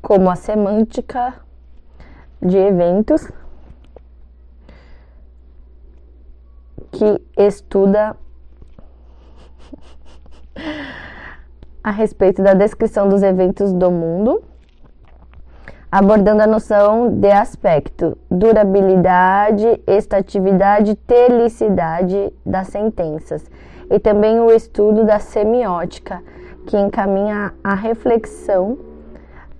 como 0.00 0.30
a 0.30 0.36
semântica 0.36 1.34
de 2.42 2.56
eventos 2.56 3.30
que 6.90 7.22
estuda 7.36 8.16
a 11.82 11.90
respeito 11.90 12.42
da 12.42 12.54
descrição 12.54 13.08
dos 13.08 13.22
eventos 13.22 13.72
do 13.72 13.90
mundo, 13.90 14.42
abordando 15.90 16.42
a 16.42 16.46
noção 16.46 17.10
de 17.10 17.30
aspecto, 17.30 18.16
durabilidade, 18.30 19.80
estatividade, 19.86 20.94
telicidade 20.94 22.32
das 22.44 22.68
sentenças, 22.68 23.50
e 23.90 23.98
também 23.98 24.40
o 24.40 24.50
estudo 24.52 25.04
da 25.04 25.18
semiótica, 25.18 26.22
que 26.66 26.76
encaminha 26.76 27.54
a 27.64 27.74
reflexão 27.74 28.89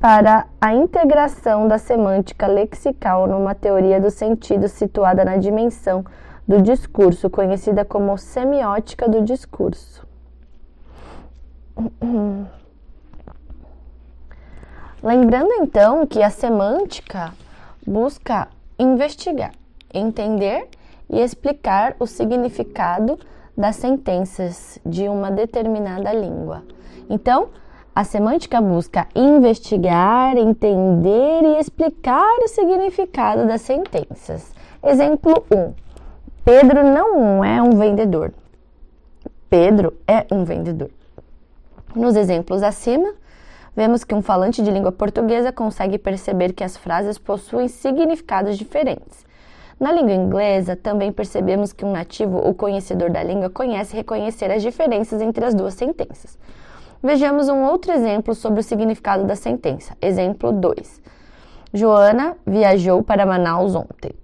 para 0.00 0.46
a 0.58 0.74
integração 0.74 1.68
da 1.68 1.76
semântica 1.76 2.46
lexical 2.46 3.26
numa 3.26 3.54
teoria 3.54 4.00
do 4.00 4.10
sentido 4.10 4.66
situada 4.66 5.22
na 5.26 5.36
dimensão 5.36 6.02
do 6.48 6.62
discurso, 6.62 7.28
conhecida 7.28 7.84
como 7.84 8.16
semiótica 8.16 9.06
do 9.06 9.20
discurso. 9.20 10.08
Lembrando 15.02 15.52
então 15.60 16.06
que 16.06 16.22
a 16.22 16.30
semântica 16.30 17.32
busca 17.86 18.48
investigar, 18.78 19.52
entender 19.92 20.66
e 21.10 21.20
explicar 21.20 21.94
o 21.98 22.06
significado 22.06 23.18
das 23.56 23.76
sentenças 23.76 24.78
de 24.84 25.08
uma 25.08 25.30
determinada 25.30 26.10
língua. 26.12 26.62
Então, 27.08 27.50
a 27.94 28.04
semântica 28.04 28.60
busca 28.60 29.08
investigar, 29.14 30.36
entender 30.36 31.42
e 31.42 31.58
explicar 31.58 32.38
o 32.38 32.48
significado 32.48 33.46
das 33.46 33.62
sentenças. 33.62 34.52
Exemplo 34.82 35.44
1. 35.52 35.72
Pedro 36.44 36.84
não 36.84 37.44
é 37.44 37.60
um 37.60 37.70
vendedor. 37.70 38.32
Pedro 39.48 39.92
é 40.06 40.24
um 40.30 40.44
vendedor. 40.44 40.90
Nos 41.94 42.14
exemplos 42.14 42.62
acima, 42.62 43.12
vemos 43.74 44.04
que 44.04 44.14
um 44.14 44.22
falante 44.22 44.62
de 44.62 44.70
língua 44.70 44.92
portuguesa 44.92 45.50
consegue 45.50 45.98
perceber 45.98 46.52
que 46.52 46.62
as 46.62 46.76
frases 46.76 47.18
possuem 47.18 47.66
significados 47.66 48.56
diferentes. 48.56 49.26
Na 49.78 49.90
língua 49.90 50.12
inglesa, 50.12 50.76
também 50.76 51.10
percebemos 51.10 51.72
que 51.72 51.84
um 51.84 51.92
nativo 51.92 52.38
ou 52.38 52.54
conhecedor 52.54 53.10
da 53.10 53.22
língua 53.22 53.50
conhece 53.50 53.96
reconhecer 53.96 54.50
as 54.50 54.62
diferenças 54.62 55.20
entre 55.20 55.44
as 55.44 55.54
duas 55.54 55.74
sentenças. 55.74 56.38
Vejamos 57.02 57.48
um 57.48 57.62
outro 57.62 57.92
exemplo 57.92 58.34
sobre 58.34 58.60
o 58.60 58.62
significado 58.62 59.24
da 59.24 59.34
sentença. 59.34 59.96
Exemplo 60.02 60.52
2. 60.52 61.00
Joana 61.72 62.36
viajou 62.46 63.02
para 63.02 63.24
Manaus 63.24 63.74
ontem. 63.74 64.14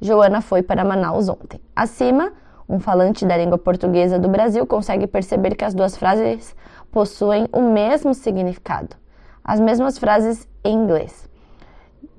Joana 0.00 0.40
foi 0.40 0.60
para 0.60 0.84
Manaus 0.84 1.28
ontem. 1.28 1.60
Acima, 1.76 2.32
um 2.68 2.80
falante 2.80 3.24
da 3.24 3.36
língua 3.36 3.56
portuguesa 3.56 4.18
do 4.18 4.28
Brasil 4.28 4.66
consegue 4.66 5.06
perceber 5.06 5.54
que 5.54 5.64
as 5.64 5.74
duas 5.74 5.96
frases 5.96 6.56
possuem 6.90 7.46
o 7.52 7.60
mesmo 7.60 8.12
significado. 8.12 8.96
As 9.44 9.60
mesmas 9.60 9.96
frases 9.96 10.48
em 10.64 10.74
inglês. 10.74 11.28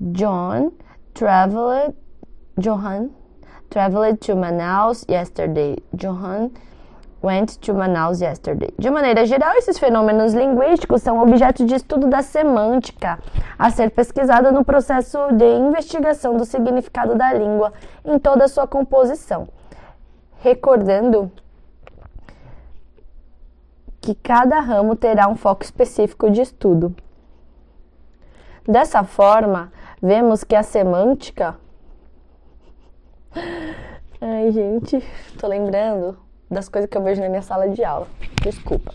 John 0.00 0.72
traveled 1.12 1.94
Johan 2.56 3.10
traveled 3.68 4.18
to 4.20 4.34
Manaus 4.34 5.04
yesterday. 5.08 5.76
Johan 5.92 6.50
went 7.26 7.58
to 7.58 7.74
Manaus 7.74 8.20
yesterday. 8.20 8.72
De 8.78 8.88
maneira 8.88 9.26
geral, 9.26 9.54
esses 9.56 9.78
fenômenos 9.78 10.32
linguísticos 10.32 11.02
são 11.02 11.20
objeto 11.20 11.66
de 11.66 11.74
estudo 11.74 12.06
da 12.06 12.22
semântica, 12.22 13.18
a 13.58 13.68
ser 13.70 13.90
pesquisada 13.90 14.52
no 14.52 14.64
processo 14.64 15.18
de 15.32 15.44
investigação 15.44 16.36
do 16.36 16.44
significado 16.44 17.16
da 17.16 17.32
língua 17.32 17.72
em 18.04 18.18
toda 18.18 18.44
a 18.44 18.48
sua 18.48 18.66
composição. 18.66 19.48
Recordando 20.40 21.30
que 24.00 24.14
cada 24.14 24.60
ramo 24.60 24.94
terá 24.94 25.28
um 25.28 25.34
foco 25.34 25.64
específico 25.64 26.30
de 26.30 26.42
estudo. 26.42 26.94
Dessa 28.64 29.02
forma, 29.02 29.72
vemos 30.00 30.44
que 30.44 30.54
a 30.54 30.62
semântica. 30.62 31.56
Ai, 34.20 34.50
gente, 34.52 35.02
tô 35.38 35.48
lembrando 35.48 36.25
das 36.50 36.68
coisas 36.68 36.88
que 36.88 36.96
eu 36.96 37.02
vejo 37.02 37.20
na 37.20 37.28
minha 37.28 37.42
sala 37.42 37.68
de 37.68 37.84
aula. 37.84 38.06
Desculpa. 38.42 38.92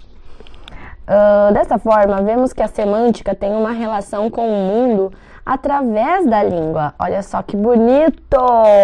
Uh, 1.08 1.53
dessa 1.53 1.77
forma, 1.77 2.22
vemos 2.22 2.53
que 2.53 2.62
a 2.62 2.67
semântica 2.67 3.36
tem 3.36 3.53
uma 3.53 3.72
relação 3.72 4.29
com 4.29 4.48
o 4.48 4.67
mundo 4.67 5.12
através 5.46 6.25
da 6.25 6.41
língua. 6.43 6.93
Olha 6.98 7.22
só 7.22 7.41
que 7.41 7.58
bonito! 7.58 8.38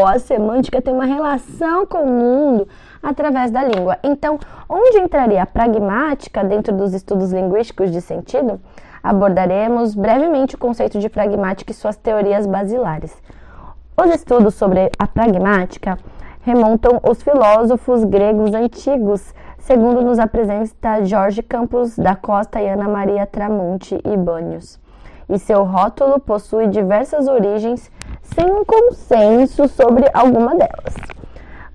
A 0.06 0.20
semântica 0.20 0.82
tem 0.82 0.94
uma 0.94 1.06
relação 1.06 1.86
com 1.86 2.00
o 2.00 2.08
mundo 2.08 2.68
através 3.02 3.52
da 3.52 3.64
língua. 3.64 3.98
Então, 4.04 4.40
onde 4.68 4.98
entraria 4.98 5.42
a 5.44 5.46
pragmática 5.46 6.44
dentro 6.44 6.76
dos 6.76 6.94
estudos 6.94 7.32
linguísticos 7.32 7.92
de 7.92 8.02
sentido? 8.02 8.60
Abordaremos 9.02 9.96
brevemente 9.96 10.56
o 10.56 10.58
conceito 10.58 11.00
de 11.00 11.08
pragmática 11.08 11.72
e 11.72 11.76
suas 11.76 11.96
teorias 11.96 12.46
basilares. 12.46 13.16
Os 13.96 14.14
estudos 14.14 14.56
sobre 14.56 14.92
a 15.00 15.08
pragmática 15.08 15.98
remontam 16.48 17.02
os 17.04 17.22
filósofos 17.22 18.06
gregos 18.06 18.54
antigos, 18.54 19.36
segundo 19.60 20.02
nos 20.02 20.18
apresenta 20.18 21.04
Jorge 21.04 21.44
Campos 21.44 21.98
da 21.98 22.16
Costa 22.16 22.62
e 22.62 22.70
Ana 22.70 22.88
Maria 22.88 23.26
Tramonte 23.26 24.00
e 24.02 24.16
Banhos. 24.16 24.80
E 25.30 25.38
seu 25.38 25.66
rótulo 25.66 26.22
possui 26.22 26.68
diversas 26.68 27.28
origens 27.28 27.92
sem 28.22 28.50
um 28.50 28.64
consenso 28.64 29.68
sobre 29.68 30.10
alguma 30.14 30.56
delas. 30.56 30.96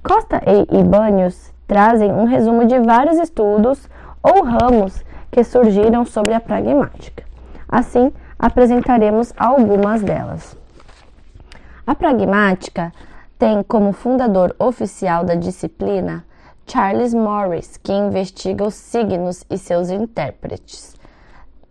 Costa 0.03 0.41
e 0.47 0.79
Ibanhos 0.79 1.53
trazem 1.69 2.11
um 2.11 2.25
resumo 2.25 2.65
de 2.65 2.79
vários 2.79 3.19
estudos 3.19 3.87
ou 4.23 4.43
ramos 4.43 5.05
que 5.31 5.45
surgiram 5.45 6.07
sobre 6.07 6.33
a 6.33 6.41
pragmática. 6.41 7.25
Assim, 7.69 8.11
apresentaremos 8.39 9.35
algumas 9.37 10.01
delas. 10.01 10.57
A 11.87 11.95
pragmática 11.95 12.91
tem 13.43 13.61
como 13.65 13.93
fundador 13.93 14.55
oficial 14.57 15.25
da 15.25 15.35
disciplina 15.35 16.25
Charles 16.65 17.13
Morris, 17.13 17.77
que 17.77 17.93
investiga 17.93 18.65
os 18.65 18.75
signos 18.75 19.45
e 19.51 19.59
seus 19.59 19.91
intérpretes. 19.91 20.95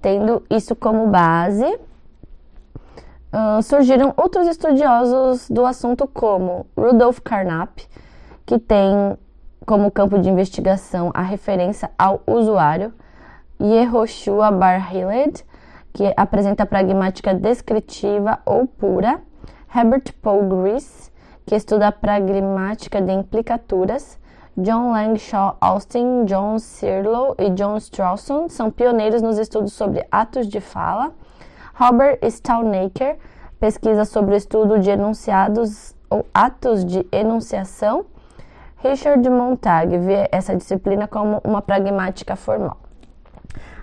Tendo 0.02 0.44
isso 0.50 0.76
como 0.76 1.08
base, 1.08 1.64
uh, 1.64 3.64
surgiram 3.64 4.14
outros 4.18 4.48
estudiosos 4.48 5.50
do 5.50 5.66
assunto, 5.66 6.06
como 6.08 6.66
Rudolf 6.76 7.22
Carnap, 7.22 7.80
que 8.46 8.60
tem 8.60 9.18
como 9.66 9.90
campo 9.90 10.20
de 10.20 10.30
investigação 10.30 11.10
a 11.14 11.22
referência 11.22 11.90
ao 11.98 12.22
usuário, 12.28 12.94
Yehoshua 13.62 14.52
Bar 14.52 14.94
Hilled, 14.94 15.46
que 15.94 16.14
apresenta 16.18 16.64
a 16.64 16.66
pragmática 16.66 17.34
descritiva 17.34 18.40
ou 18.46 18.68
pura, 18.68 19.22
Herbert 19.74 20.12
Paul 20.22 20.50
Grease, 20.50 21.11
que 21.52 21.56
estuda 21.56 21.90
a 21.90 21.92
pragmática 21.92 23.02
de 23.02 23.12
implicaturas, 23.12 24.18
John 24.56 24.94
Langshaw 24.94 25.58
Austin, 25.60 26.24
John 26.24 26.58
Searle 26.58 27.36
e 27.38 27.50
John 27.50 27.76
Strawson 27.76 28.48
são 28.48 28.72
pioneiros 28.72 29.22
nos 29.22 29.38
estudos 29.38 29.74
sobre 29.74 30.08
atos 30.10 30.48
de 30.48 30.62
fala. 30.62 31.12
Robert 31.76 32.20
Stalnaker 32.22 33.18
pesquisa 33.60 34.06
sobre 34.06 34.34
o 34.34 34.38
estudo 34.38 34.80
de 34.80 34.92
enunciados 34.92 35.94
ou 36.10 36.26
atos 36.34 36.86
de 36.86 37.06
enunciação. 37.12 38.06
Richard 38.78 39.30
Montag 39.30 39.98
vê 39.98 40.30
essa 40.32 40.56
disciplina 40.56 41.06
como 41.06 41.42
uma 41.44 41.62
pragmática 41.62 42.38
formal. 42.38 42.78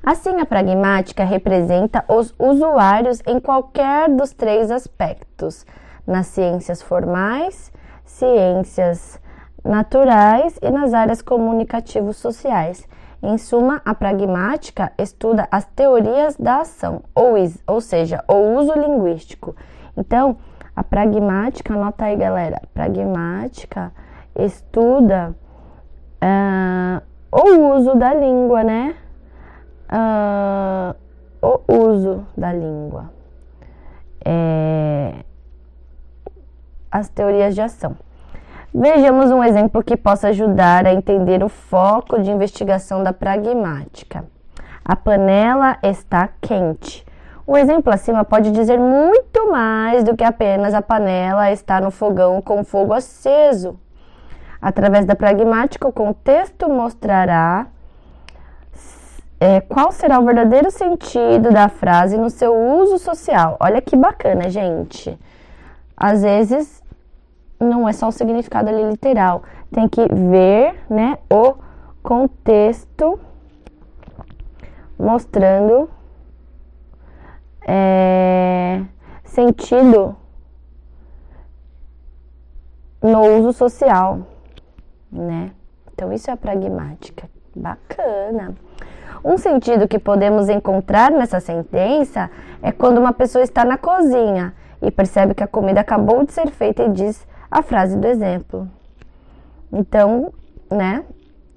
Assim, 0.02 0.40
a 0.40 0.46
pragmática 0.46 1.22
representa 1.22 2.02
os 2.08 2.34
usuários 2.38 3.20
em 3.26 3.38
qualquer 3.38 4.08
dos 4.08 4.32
três 4.32 4.70
aspectos: 4.70 5.66
nas 6.08 6.26
ciências 6.28 6.80
formais, 6.80 7.70
ciências 8.02 9.20
naturais 9.62 10.58
e 10.62 10.70
nas 10.70 10.94
áreas 10.94 11.20
comunicativos 11.20 12.16
sociais. 12.16 12.88
Em 13.22 13.36
suma, 13.36 13.82
a 13.84 13.94
pragmática 13.94 14.90
estuda 14.96 15.46
as 15.50 15.66
teorias 15.66 16.34
da 16.36 16.60
ação, 16.60 17.02
ou, 17.14 17.36
is, 17.36 17.62
ou 17.66 17.80
seja, 17.80 18.24
o 18.26 18.58
uso 18.58 18.72
linguístico. 18.72 19.54
Então, 19.96 20.38
a 20.74 20.82
pragmática, 20.82 21.74
anota 21.74 22.06
aí, 22.06 22.16
galera, 22.16 22.62
pragmática 22.72 23.92
estuda 24.34 25.34
uh, 26.22 27.02
o 27.30 27.76
uso 27.76 27.94
da 27.96 28.14
língua, 28.14 28.62
né? 28.62 28.94
Uh, 29.90 30.94
o 31.42 31.90
uso 31.90 32.24
da 32.36 32.52
língua. 32.52 33.10
É, 34.24 35.24
as 36.90 37.08
teorias 37.08 37.54
de 37.54 37.60
ação. 37.60 37.96
Vejamos 38.74 39.30
um 39.30 39.42
exemplo 39.42 39.82
que 39.82 39.96
possa 39.96 40.28
ajudar 40.28 40.86
a 40.86 40.92
entender 40.92 41.42
o 41.42 41.48
foco 41.48 42.20
de 42.20 42.30
investigação 42.30 43.02
da 43.02 43.12
pragmática. 43.12 44.24
A 44.84 44.94
panela 44.94 45.78
está 45.82 46.28
quente. 46.40 47.04
O 47.46 47.56
exemplo 47.56 47.92
acima 47.92 48.24
pode 48.24 48.50
dizer 48.50 48.78
muito 48.78 49.50
mais 49.50 50.04
do 50.04 50.14
que 50.14 50.22
apenas 50.22 50.74
a 50.74 50.82
panela 50.82 51.50
está 51.50 51.80
no 51.80 51.90
fogão 51.90 52.42
com 52.42 52.62
fogo 52.62 52.92
aceso. 52.92 53.78
Através 54.60 55.06
da 55.06 55.16
pragmática, 55.16 55.88
o 55.88 55.92
contexto 55.92 56.68
mostrará 56.68 57.68
é, 59.40 59.60
qual 59.60 59.92
será 59.92 60.18
o 60.18 60.24
verdadeiro 60.24 60.70
sentido 60.70 61.50
da 61.50 61.68
frase 61.68 62.18
no 62.18 62.28
seu 62.28 62.54
uso 62.54 62.98
social. 62.98 63.56
Olha 63.60 63.80
que 63.80 63.96
bacana, 63.96 64.50
gente. 64.50 65.18
Às 66.00 66.22
vezes 66.22 66.80
não 67.58 67.88
é 67.88 67.92
só 67.92 68.06
o 68.06 68.12
significado 68.12 68.68
ali 68.68 68.88
literal, 68.88 69.42
tem 69.72 69.88
que 69.88 70.00
ver, 70.06 70.80
né, 70.88 71.18
o 71.28 71.56
contexto 72.02 73.18
mostrando 74.96 75.90
é, 77.66 78.82
sentido 79.24 80.14
no 83.02 83.20
uso 83.38 83.52
social, 83.52 84.20
né? 85.10 85.50
Então 85.92 86.12
isso 86.12 86.30
é 86.30 86.32
a 86.32 86.36
pragmática. 86.36 87.28
Bacana. 87.54 88.54
Um 89.24 89.36
sentido 89.36 89.88
que 89.88 89.98
podemos 89.98 90.48
encontrar 90.48 91.10
nessa 91.10 91.40
sentença 91.40 92.30
é 92.62 92.70
quando 92.70 92.98
uma 92.98 93.12
pessoa 93.12 93.42
está 93.42 93.64
na 93.64 93.76
cozinha 93.76 94.54
e 94.80 94.90
percebe 94.90 95.34
que 95.34 95.42
a 95.42 95.48
comida 95.48 95.80
acabou 95.80 96.24
de 96.24 96.32
ser 96.32 96.48
feita 96.50 96.84
e 96.84 96.90
diz 96.90 97.26
a 97.50 97.62
frase 97.62 97.96
do 97.96 98.06
exemplo. 98.06 98.68
Então, 99.72 100.32
né, 100.70 101.04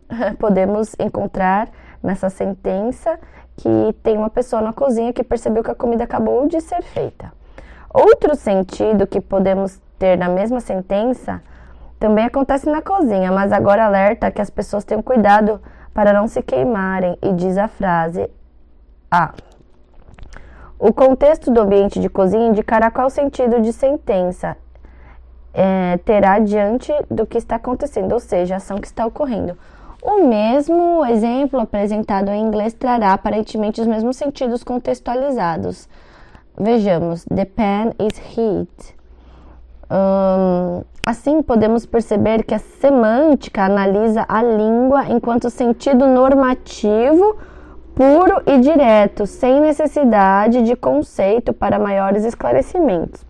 podemos 0.40 0.96
encontrar 1.00 1.70
nessa 2.02 2.30
sentença 2.30 3.20
que 3.58 3.94
tem 4.02 4.18
uma 4.18 4.30
pessoa 4.30 4.62
na 4.62 4.74
cozinha 4.74 5.14
que 5.14 5.24
percebeu 5.24 5.64
que 5.64 5.72
a 5.72 5.76
comida 5.76 6.04
acabou 6.04 6.48
de 6.48 6.60
ser 6.62 6.82
feita. 6.82 7.32
Outro 7.94 8.36
sentido 8.36 9.06
que 9.06 9.20
podemos 9.20 9.80
ter 10.00 10.18
na 10.18 10.30
mesma 10.30 10.60
sentença 10.60 11.42
também 12.00 12.26
acontece 12.26 12.68
na 12.70 12.82
cozinha, 12.82 13.32
mas 13.32 13.52
agora 13.52 13.86
alerta 13.86 14.32
que 14.32 14.42
as 14.42 14.50
pessoas 14.50 14.84
tenham 14.84 15.04
cuidado 15.04 15.62
para 15.94 16.14
não 16.14 16.28
se 16.28 16.42
queimarem 16.42 17.18
e 17.22 17.34
diz 17.34 17.58
a 17.58 17.68
frase. 17.68 18.30
Ah, 19.12 19.34
o 20.82 20.92
contexto 20.92 21.52
do 21.52 21.62
ambiente 21.62 22.00
de 22.00 22.10
cozinha 22.10 22.48
indicará 22.48 22.90
qual 22.90 23.08
sentido 23.08 23.62
de 23.62 23.72
sentença 23.72 24.58
é, 25.54 26.00
terá 26.04 26.40
diante 26.40 26.92
do 27.08 27.28
que 27.28 27.38
está 27.38 27.58
acontecendo, 27.58 28.14
ou 28.14 28.20
seja, 28.20 28.56
a 28.56 28.58
ação 28.58 28.80
que 28.80 28.88
está 28.88 29.06
ocorrendo. 29.06 29.56
O 30.02 30.26
mesmo 30.26 31.06
exemplo 31.06 31.60
apresentado 31.60 32.30
em 32.30 32.42
inglês 32.42 32.74
trará 32.74 33.14
aparentemente 33.14 33.80
os 33.80 33.86
mesmos 33.86 34.18
sentidos 34.18 34.64
contextualizados. 34.64 35.88
Vejamos: 36.58 37.26
The 37.26 37.46
pan 37.46 37.92
is 38.00 38.18
heat. 38.36 38.96
Assim, 41.06 41.44
podemos 41.44 41.86
perceber 41.86 42.44
que 42.44 42.56
a 42.56 42.60
semântica 42.60 43.66
analisa 43.66 44.26
a 44.28 44.42
língua 44.42 45.06
enquanto 45.10 45.52
sentido 45.52 46.08
normativo 46.08 47.38
puro 48.02 48.42
e 48.48 48.58
direto, 48.60 49.28
sem 49.28 49.62
necessidade 49.62 50.64
de 50.64 50.76
conceito 50.76 51.54
para 51.54 51.78
maiores 51.78 52.26
esclarecimentos. 52.26 53.24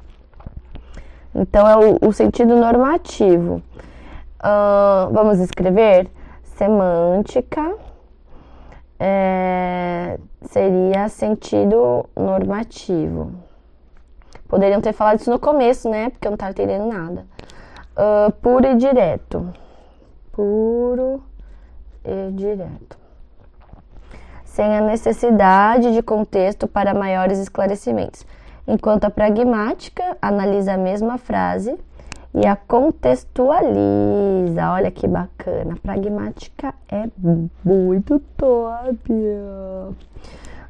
Então, 1.35 1.67
é 1.67 1.75
o, 1.75 2.07
o 2.07 2.13
sentido 2.13 2.55
normativo. 2.55 3.61
Uh, 4.39 5.11
vamos 5.11 5.39
escrever? 5.39 6.09
Semântica 6.55 7.75
é, 8.97 10.17
seria 10.43 11.09
sentido 11.09 12.05
normativo. 12.15 13.33
Poderiam 14.47 14.79
ter 14.79 14.93
falado 14.93 15.19
isso 15.19 15.29
no 15.29 15.39
começo, 15.39 15.89
né? 15.89 16.11
Porque 16.11 16.25
eu 16.25 16.31
não 16.31 16.35
estava 16.35 16.51
entendendo 16.51 16.87
nada. 16.87 17.25
Uh, 17.91 18.31
puro 18.41 18.65
e 18.67 18.75
direto. 18.75 19.53
Puro 20.31 21.21
e 22.05 22.31
direto. 22.31 23.00
Sem 24.51 24.77
a 24.77 24.81
necessidade 24.81 25.93
de 25.93 26.01
contexto 26.01 26.67
para 26.67 26.93
maiores 26.93 27.39
esclarecimentos 27.39 28.25
enquanto 28.67 29.05
a 29.05 29.09
pragmática 29.09 30.17
analisa 30.21 30.73
a 30.73 30.77
mesma 30.77 31.17
frase 31.17 31.79
e 32.33 32.45
a 32.45 32.57
contextualiza. 32.57 34.71
Olha 34.73 34.91
que 34.91 35.07
bacana. 35.07 35.75
A 35.75 35.77
pragmática 35.77 36.75
é 36.89 37.07
muito 37.63 38.19
top. 38.35 39.13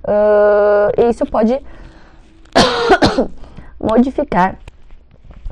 Uh, 0.04 1.10
isso 1.10 1.26
pode 1.26 1.60
modificar 3.82 4.60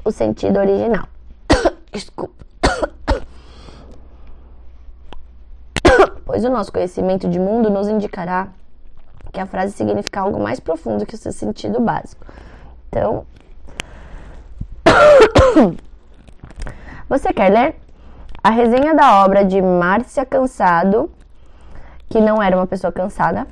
o 0.05 0.11
sentido 0.11 0.59
original. 0.59 1.07
Desculpa. 1.91 2.48
Pois 6.29 6.45
o 6.45 6.49
nosso 6.51 6.71
conhecimento 6.71 7.27
de 7.27 7.39
mundo 7.39 7.71
nos 7.71 7.87
indicará 7.87 8.49
que 9.33 9.39
a 9.39 9.47
frase 9.47 9.73
significa 9.73 10.21
algo 10.21 10.39
mais 10.39 10.59
profundo 10.59 11.03
que 11.03 11.15
o 11.15 11.17
seu 11.17 11.31
sentido 11.31 11.79
básico. 11.79 12.23
Então, 12.87 13.25
você 17.09 17.33
quer 17.33 17.49
ler? 17.49 17.75
A 18.43 18.51
resenha 18.51 18.93
da 18.93 19.25
obra 19.25 19.43
de 19.43 19.59
Márcia 19.59 20.23
Cansado, 20.23 21.09
que 22.07 22.21
não 22.21 22.39
era 22.43 22.55
uma 22.55 22.67
pessoa 22.67 22.93
cansada, 22.93 23.47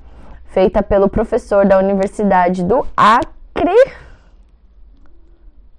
feita 0.46 0.84
pelo 0.84 1.10
professor 1.10 1.66
da 1.66 1.80
Universidade 1.80 2.64
do 2.64 2.86
Acre, 2.96 3.74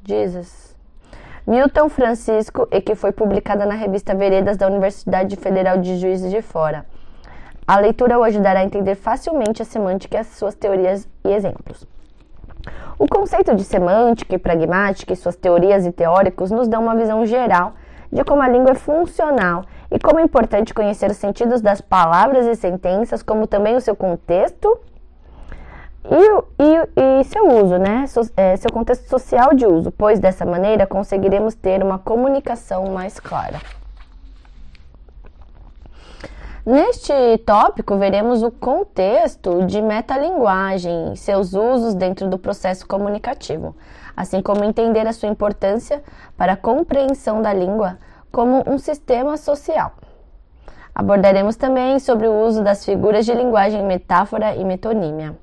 Jesus, 0.04 0.67
Milton 1.48 1.88
Francisco 1.88 2.68
e 2.70 2.78
que 2.78 2.94
foi 2.94 3.10
publicada 3.10 3.64
na 3.64 3.72
revista 3.72 4.14
Veredas 4.14 4.58
da 4.58 4.66
Universidade 4.66 5.34
Federal 5.34 5.78
de 5.78 5.96
Juiz 5.96 6.20
de 6.20 6.42
Fora. 6.42 6.84
A 7.66 7.80
leitura 7.80 8.18
o 8.18 8.22
ajudará 8.22 8.60
a 8.60 8.64
entender 8.64 8.94
facilmente 8.94 9.62
a 9.62 9.64
semântica 9.64 10.18
e 10.18 10.20
as 10.20 10.26
suas 10.26 10.54
teorias 10.54 11.08
e 11.24 11.32
exemplos. 11.32 11.86
O 12.98 13.08
conceito 13.08 13.54
de 13.54 13.64
semântica 13.64 14.34
e 14.34 14.38
pragmática 14.38 15.14
e 15.14 15.16
suas 15.16 15.36
teorias 15.36 15.86
e 15.86 15.90
teóricos 15.90 16.50
nos 16.50 16.68
dão 16.68 16.82
uma 16.82 16.94
visão 16.94 17.24
geral 17.24 17.72
de 18.12 18.22
como 18.24 18.42
a 18.42 18.48
língua 18.48 18.72
é 18.72 18.74
funcional 18.74 19.64
e 19.90 19.98
como 19.98 20.20
é 20.20 20.22
importante 20.22 20.74
conhecer 20.74 21.10
os 21.10 21.16
sentidos 21.16 21.62
das 21.62 21.80
palavras 21.80 22.46
e 22.46 22.54
sentenças, 22.56 23.22
como 23.22 23.46
também 23.46 23.74
o 23.74 23.80
seu 23.80 23.96
contexto 23.96 24.78
e, 26.04 26.62
e, 26.62 27.20
e 27.20 27.24
seu 27.24 27.46
uso, 27.46 27.76
né? 27.78 28.06
So, 28.06 28.20
é, 28.36 28.56
seu 28.56 28.70
contexto 28.72 29.08
social 29.08 29.54
de 29.54 29.66
uso, 29.66 29.90
pois 29.90 30.18
dessa 30.18 30.44
maneira 30.44 30.86
conseguiremos 30.86 31.54
ter 31.54 31.82
uma 31.82 31.98
comunicação 31.98 32.86
mais 32.86 33.18
clara. 33.18 33.60
Neste 36.64 37.38
tópico, 37.46 37.96
veremos 37.96 38.42
o 38.42 38.50
contexto 38.50 39.64
de 39.64 39.80
metalinguagem 39.80 41.14
e 41.14 41.16
seus 41.16 41.54
usos 41.54 41.94
dentro 41.94 42.28
do 42.28 42.38
processo 42.38 42.86
comunicativo, 42.86 43.74
assim 44.14 44.42
como 44.42 44.64
entender 44.64 45.06
a 45.06 45.12
sua 45.14 45.30
importância 45.30 46.02
para 46.36 46.52
a 46.52 46.56
compreensão 46.56 47.40
da 47.40 47.54
língua 47.54 47.98
como 48.30 48.62
um 48.66 48.76
sistema 48.76 49.38
social. 49.38 49.92
Abordaremos 50.94 51.56
também 51.56 51.98
sobre 51.98 52.26
o 52.26 52.44
uso 52.44 52.62
das 52.62 52.84
figuras 52.84 53.24
de 53.24 53.32
linguagem 53.32 53.82
metáfora 53.82 54.54
e 54.54 54.62
metonímia. 54.62 55.36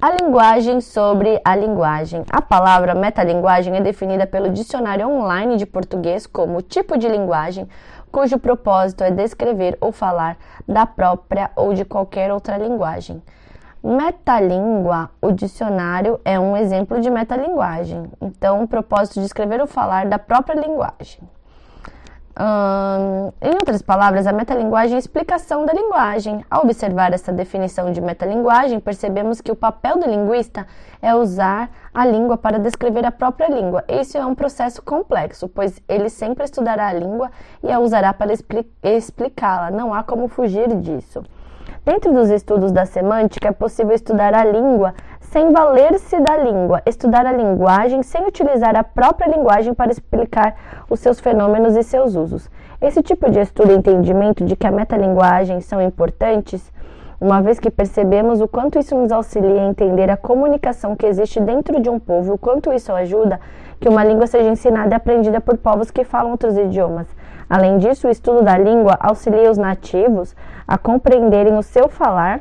A 0.00 0.12
linguagem 0.12 0.80
sobre 0.80 1.40
a 1.44 1.56
linguagem. 1.56 2.24
A 2.30 2.40
palavra 2.40 2.94
metalinguagem 2.94 3.76
é 3.76 3.80
definida 3.80 4.28
pelo 4.28 4.48
dicionário 4.48 5.08
online 5.08 5.56
de 5.56 5.66
português 5.66 6.24
como 6.24 6.62
tipo 6.62 6.96
de 6.96 7.08
linguagem 7.08 7.68
cujo 8.12 8.38
propósito 8.38 9.02
é 9.02 9.10
descrever 9.10 9.76
ou 9.80 9.90
falar 9.90 10.36
da 10.68 10.86
própria 10.86 11.50
ou 11.56 11.74
de 11.74 11.84
qualquer 11.84 12.32
outra 12.32 12.56
linguagem. 12.56 13.20
Metalíngua, 13.82 15.10
o 15.20 15.32
dicionário 15.32 16.20
é 16.24 16.38
um 16.38 16.56
exemplo 16.56 17.00
de 17.00 17.10
metalinguagem. 17.10 18.04
Então, 18.20 18.62
o 18.62 18.68
propósito 18.68 19.18
de 19.18 19.26
escrever 19.26 19.60
ou 19.60 19.66
falar 19.66 20.06
da 20.06 20.18
própria 20.18 20.60
linguagem. 20.60 21.28
Hum, 22.40 23.32
em 23.42 23.50
outras 23.50 23.82
palavras, 23.82 24.24
a 24.24 24.32
metalinguagem 24.32 24.92
é 24.92 24.96
a 24.96 24.98
explicação 25.00 25.66
da 25.66 25.72
linguagem. 25.72 26.44
Ao 26.48 26.62
observar 26.62 27.12
essa 27.12 27.32
definição 27.32 27.90
de 27.90 28.00
metalinguagem, 28.00 28.78
percebemos 28.78 29.40
que 29.40 29.50
o 29.50 29.56
papel 29.56 29.98
do 29.98 30.08
linguista 30.08 30.64
é 31.02 31.12
usar 31.12 31.68
a 31.92 32.06
língua 32.06 32.38
para 32.38 32.60
descrever 32.60 33.04
a 33.04 33.10
própria 33.10 33.48
língua. 33.48 33.82
Isso 33.88 34.16
é 34.16 34.24
um 34.24 34.36
processo 34.36 34.80
complexo, 34.80 35.48
pois 35.48 35.82
ele 35.88 36.08
sempre 36.08 36.44
estudará 36.44 36.86
a 36.86 36.92
língua 36.92 37.28
e 37.60 37.72
a 37.72 37.80
usará 37.80 38.12
para 38.12 38.32
explicá-la. 38.84 39.72
Não 39.72 39.92
há 39.92 40.04
como 40.04 40.28
fugir 40.28 40.68
disso. 40.76 41.24
Dentro 41.84 42.12
dos 42.12 42.30
estudos 42.30 42.70
da 42.70 42.86
semântica, 42.86 43.48
é 43.48 43.52
possível 43.52 43.94
estudar 43.94 44.32
a 44.32 44.44
língua 44.44 44.94
sem 45.30 45.52
valer-se 45.52 46.18
da 46.20 46.38
língua, 46.38 46.80
estudar 46.86 47.26
a 47.26 47.32
linguagem 47.32 48.02
sem 48.02 48.26
utilizar 48.26 48.74
a 48.74 48.82
própria 48.82 49.28
linguagem 49.28 49.74
para 49.74 49.90
explicar 49.90 50.54
os 50.88 51.00
seus 51.00 51.20
fenômenos 51.20 51.76
e 51.76 51.82
seus 51.82 52.14
usos. 52.14 52.50
Esse 52.80 53.02
tipo 53.02 53.30
de 53.30 53.38
estudo 53.38 53.72
e 53.72 53.76
entendimento 53.76 54.42
de 54.44 54.56
que 54.56 54.66
a 54.66 54.70
metalinguagem 54.70 55.60
são 55.60 55.82
importantes, 55.82 56.72
uma 57.20 57.42
vez 57.42 57.60
que 57.60 57.70
percebemos 57.70 58.40
o 58.40 58.48
quanto 58.48 58.78
isso 58.78 58.96
nos 58.96 59.12
auxilia 59.12 59.62
a 59.62 59.68
entender 59.68 60.08
a 60.10 60.16
comunicação 60.16 60.96
que 60.96 61.04
existe 61.04 61.40
dentro 61.40 61.78
de 61.82 61.90
um 61.90 61.98
povo, 61.98 62.34
o 62.34 62.38
quanto 62.38 62.72
isso 62.72 62.90
ajuda 62.92 63.38
que 63.78 63.88
uma 63.88 64.04
língua 64.04 64.26
seja 64.26 64.48
ensinada 64.48 64.94
e 64.94 64.96
aprendida 64.96 65.42
por 65.42 65.58
povos 65.58 65.90
que 65.90 66.04
falam 66.04 66.30
outros 66.30 66.56
idiomas. 66.56 67.06
Além 67.50 67.76
disso, 67.76 68.08
o 68.08 68.10
estudo 68.10 68.42
da 68.42 68.56
língua 68.56 68.96
auxilia 68.98 69.50
os 69.50 69.58
nativos 69.58 70.34
a 70.66 70.78
compreenderem 70.78 71.54
o 71.54 71.62
seu 71.62 71.88
falar 71.88 72.40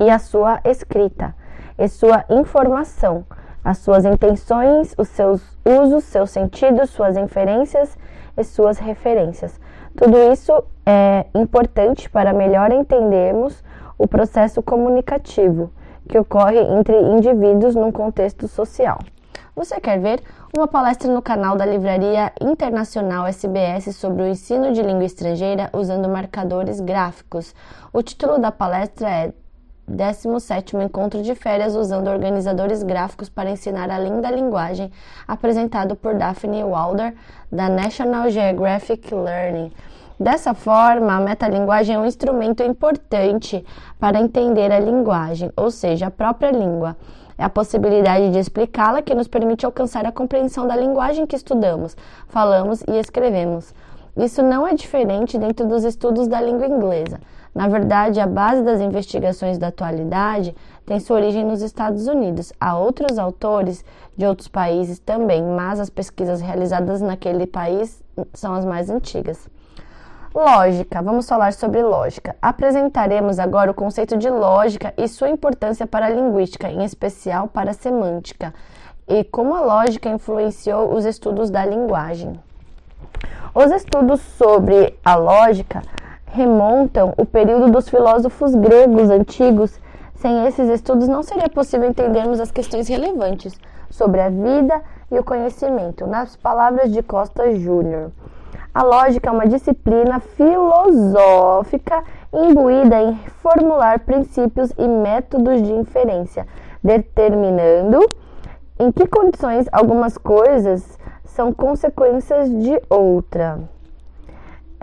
e 0.00 0.08
a 0.08 0.18
sua 0.18 0.60
escrita 0.64 1.34
e 1.78 1.88
sua 1.88 2.24
informação, 2.30 3.24
as 3.64 3.78
suas 3.78 4.04
intenções, 4.04 4.94
os 4.98 5.08
seus 5.08 5.42
usos, 5.64 6.04
seus 6.04 6.30
sentidos, 6.30 6.90
suas 6.90 7.16
inferências 7.16 7.96
e 8.36 8.44
suas 8.44 8.78
referências. 8.78 9.58
Tudo 9.96 10.18
isso 10.32 10.52
é 10.84 11.26
importante 11.34 12.10
para 12.10 12.32
melhor 12.32 12.72
entendermos 12.72 13.62
o 13.96 14.06
processo 14.06 14.62
comunicativo 14.62 15.72
que 16.08 16.18
ocorre 16.18 16.58
entre 16.58 17.00
indivíduos 17.00 17.74
num 17.74 17.90
contexto 17.90 18.46
social. 18.48 18.98
Você 19.56 19.80
quer 19.80 20.00
ver 20.00 20.20
uma 20.56 20.66
palestra 20.66 21.10
no 21.12 21.22
canal 21.22 21.56
da 21.56 21.64
Livraria 21.64 22.32
Internacional 22.40 23.24
SBS 23.26 23.94
sobre 23.94 24.24
o 24.24 24.26
ensino 24.26 24.72
de 24.72 24.82
língua 24.82 25.04
estrangeira 25.04 25.70
usando 25.72 26.08
marcadores 26.08 26.80
gráficos? 26.80 27.54
O 27.92 28.02
título 28.02 28.38
da 28.38 28.50
palestra 28.50 29.08
é 29.08 29.32
17º 29.90 30.82
Encontro 30.82 31.22
de 31.22 31.34
Férias 31.34 31.74
usando 31.74 32.08
organizadores 32.08 32.82
gráficos 32.82 33.28
para 33.28 33.50
ensinar 33.50 33.90
além 33.90 34.20
da 34.20 34.30
linguagem, 34.30 34.90
apresentado 35.28 35.94
por 35.94 36.14
Daphne 36.14 36.64
Wilder, 36.64 37.14
da 37.52 37.68
National 37.68 38.30
Geographic 38.30 39.14
Learning. 39.14 39.70
Dessa 40.18 40.54
forma, 40.54 41.16
a 41.16 41.20
metalinguagem 41.20 41.96
é 41.96 41.98
um 41.98 42.06
instrumento 42.06 42.62
importante 42.62 43.64
para 43.98 44.20
entender 44.20 44.70
a 44.70 44.78
linguagem, 44.78 45.50
ou 45.56 45.70
seja, 45.70 46.06
a 46.06 46.10
própria 46.10 46.50
língua. 46.50 46.96
É 47.36 47.42
a 47.42 47.50
possibilidade 47.50 48.30
de 48.30 48.38
explicá-la 48.38 49.02
que 49.02 49.14
nos 49.14 49.26
permite 49.26 49.66
alcançar 49.66 50.06
a 50.06 50.12
compreensão 50.12 50.68
da 50.68 50.76
linguagem 50.76 51.26
que 51.26 51.34
estudamos, 51.34 51.96
falamos 52.28 52.82
e 52.88 52.92
escrevemos. 52.92 53.74
Isso 54.16 54.40
não 54.40 54.64
é 54.64 54.74
diferente 54.74 55.36
dentro 55.36 55.66
dos 55.66 55.82
estudos 55.82 56.28
da 56.28 56.40
língua 56.40 56.68
inglesa. 56.68 57.18
Na 57.54 57.68
verdade, 57.68 58.18
a 58.20 58.26
base 58.26 58.62
das 58.62 58.80
investigações 58.80 59.58
da 59.58 59.68
atualidade 59.68 60.54
tem 60.84 60.98
sua 60.98 61.18
origem 61.18 61.44
nos 61.44 61.62
Estados 61.62 62.08
Unidos. 62.08 62.52
Há 62.60 62.76
outros 62.76 63.16
autores 63.16 63.84
de 64.16 64.26
outros 64.26 64.48
países 64.48 64.98
também, 64.98 65.42
mas 65.42 65.78
as 65.78 65.88
pesquisas 65.88 66.40
realizadas 66.40 67.00
naquele 67.00 67.46
país 67.46 68.02
são 68.32 68.54
as 68.54 68.64
mais 68.64 68.90
antigas. 68.90 69.48
Lógica, 70.34 71.00
vamos 71.00 71.28
falar 71.28 71.52
sobre 71.52 71.80
lógica. 71.80 72.34
Apresentaremos 72.42 73.38
agora 73.38 73.70
o 73.70 73.74
conceito 73.74 74.16
de 74.16 74.28
lógica 74.28 74.92
e 74.98 75.06
sua 75.06 75.28
importância 75.28 75.86
para 75.86 76.06
a 76.06 76.10
linguística, 76.10 76.68
em 76.68 76.82
especial 76.82 77.46
para 77.46 77.70
a 77.70 77.74
semântica, 77.74 78.52
e 79.06 79.22
como 79.22 79.54
a 79.54 79.60
lógica 79.60 80.08
influenciou 80.08 80.92
os 80.92 81.04
estudos 81.04 81.50
da 81.50 81.64
linguagem. 81.64 82.32
Os 83.54 83.70
estudos 83.70 84.20
sobre 84.20 84.98
a 85.04 85.14
lógica 85.14 85.82
remontam 86.34 87.14
o 87.16 87.24
período 87.24 87.70
dos 87.70 87.88
filósofos 87.88 88.54
gregos 88.56 89.08
antigos. 89.08 89.80
Sem 90.16 90.46
esses 90.46 90.68
estudos, 90.68 91.06
não 91.06 91.22
seria 91.22 91.48
possível 91.48 91.88
entendermos 91.88 92.40
as 92.40 92.50
questões 92.50 92.88
relevantes 92.88 93.54
sobre 93.88 94.20
a 94.20 94.28
vida 94.28 94.82
e 95.12 95.18
o 95.18 95.24
conhecimento. 95.24 96.06
Nas 96.06 96.34
palavras 96.34 96.92
de 96.92 97.02
Costa 97.02 97.54
Júnior, 97.54 98.10
a 98.74 98.82
lógica 98.82 99.28
é 99.28 99.32
uma 99.32 99.46
disciplina 99.46 100.18
filosófica 100.18 102.02
imbuída 102.32 103.00
em 103.00 103.14
formular 103.40 104.00
princípios 104.00 104.72
e 104.76 104.88
métodos 104.88 105.62
de 105.62 105.72
inferência, 105.72 106.48
determinando 106.82 108.00
em 108.80 108.90
que 108.90 109.06
condições 109.06 109.68
algumas 109.70 110.18
coisas 110.18 110.98
são 111.22 111.52
consequências 111.52 112.50
de 112.50 112.80
outra. 112.90 113.73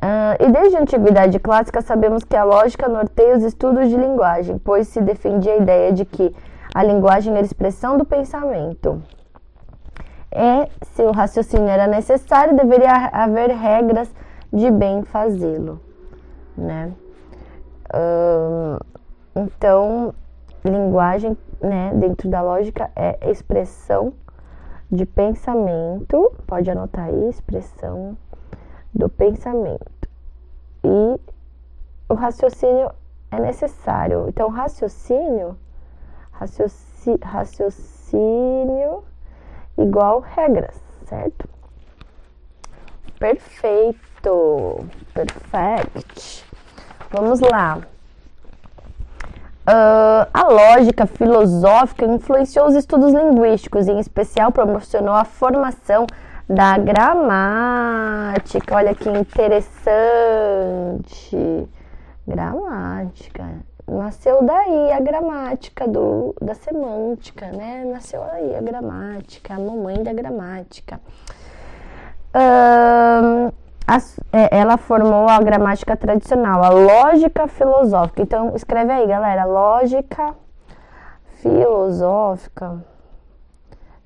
Uh, 0.02 0.34
e 0.44 0.52
desde 0.52 0.78
a 0.78 0.82
antiguidade 0.82 1.38
clássica 1.38 1.80
sabemos 1.80 2.24
que 2.24 2.36
a 2.36 2.44
lógica 2.44 2.90
norteia 2.90 3.38
os 3.38 3.44
estudos 3.44 3.88
de 3.88 3.96
linguagem, 3.96 4.58
pois 4.58 4.88
se 4.88 5.00
defendia 5.00 5.54
a 5.54 5.58
ideia 5.58 5.94
de 5.94 6.06
que 6.06 6.36
a 6.74 6.84
linguagem 6.84 7.36
era 7.36 7.46
expressão 7.46 8.00
do 8.00 8.06
pensamento. 8.06 9.00
E, 10.32 10.68
se 10.88 11.04
o 11.04 11.12
raciocínio 11.12 11.68
era 11.68 11.86
necessário, 11.86 12.56
deveria 12.56 13.10
haver 13.12 13.52
regras 13.52 14.10
de 14.52 14.72
bem 14.72 15.04
fazê-lo. 15.04 15.80
Né? 16.58 16.92
Uh, 17.94 18.84
então, 19.36 20.16
linguagem, 20.66 21.38
né, 21.62 21.92
dentro 21.94 22.28
da 22.28 22.42
lógica, 22.42 22.90
é 22.96 23.20
expressão 23.30 24.14
de 24.90 25.06
pensamento. 25.06 26.34
Pode 26.48 26.72
anotar 26.72 27.06
aí, 27.06 27.30
expressão 27.30 28.18
do 28.94 29.10
pensamento. 29.10 30.10
E 30.84 31.20
o 32.10 32.14
raciocínio 32.14 32.92
é 33.32 33.40
necessário. 33.40 34.26
Então, 34.28 34.50
raciocínio, 34.50 35.58
racioci, 36.32 37.18
raciocínio 37.24 39.04
igual 39.78 40.20
regras, 40.20 40.80
certo? 41.06 41.50
Perfeito, 43.18 44.86
perfect. 45.14 46.46
Vamos 47.12 47.40
lá. 47.40 47.82
Uh, 49.62 50.26
a 50.34 50.44
lógica 50.50 51.06
filosófica 51.06 52.06
influenciou 52.06 52.68
os 52.68 52.74
estudos 52.74 53.14
linguísticos, 53.14 53.88
em 53.88 54.00
especial 54.00 54.52
proporcionou 54.52 55.14
a 55.14 55.24
formação 55.24 56.08
da 56.48 56.78
gramática. 56.78 58.76
Olha 58.76 58.94
que 58.96 59.10
interessante. 59.10 59.70
Gramática. 62.28 63.62
Nasceu 63.88 64.44
daí 64.44 64.92
a 64.94 65.00
gramática 65.00 65.88
do, 65.88 66.36
da 66.42 66.54
semântica, 66.54 67.48
né? 67.48 67.84
Nasceu 67.86 68.24
aí 68.24 68.56
a 68.56 68.62
gramática, 68.62 69.54
a 69.54 69.60
mamãe 69.60 70.02
da 70.02 70.14
gramática. 70.14 71.02
Um, 72.34 73.52
é, 74.32 74.58
ela 74.58 74.78
formou 74.78 75.28
a 75.28 75.40
gramática 75.42 75.98
tradicional, 75.98 76.64
a 76.64 76.70
lógica 76.70 77.48
filosófica. 77.48 78.22
Então, 78.22 78.56
escreve 78.56 78.94
aí, 78.94 79.06
galera, 79.06 79.44
lógica 79.44 80.34
filosófica, 81.42 82.82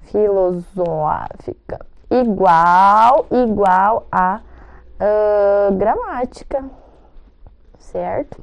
filosófica, 0.04 1.86
igual, 2.10 3.26
igual 3.32 4.08
a 4.12 4.42
uh, 5.00 5.76
gramática, 5.76 6.64
certo? 7.80 8.36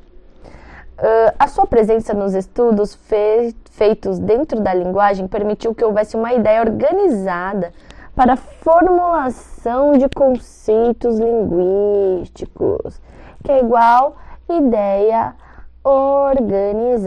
Uh, 0.98 1.32
a 1.38 1.48
sua 1.48 1.66
presença 1.66 2.14
nos 2.14 2.34
estudos 2.34 2.94
fe 2.94 3.54
feitos 3.70 4.18
dentro 4.18 4.60
da 4.60 4.74
linguagem 4.74 5.26
permitiu 5.26 5.74
que 5.74 5.82
houvesse 5.84 6.14
uma 6.14 6.34
ideia 6.34 6.60
organizada 6.60 7.72
para 8.14 8.34
a 8.34 8.36
formulação 8.36 9.92
de 9.92 10.06
conceitos 10.10 11.18
linguísticos, 11.18 13.00
que 13.42 13.50
é 13.50 13.60
igual 13.60 14.16
ideia 14.48 15.34
organizada. 15.82 17.04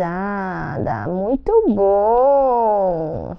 Muito 1.08 1.52
bom! 1.70 3.38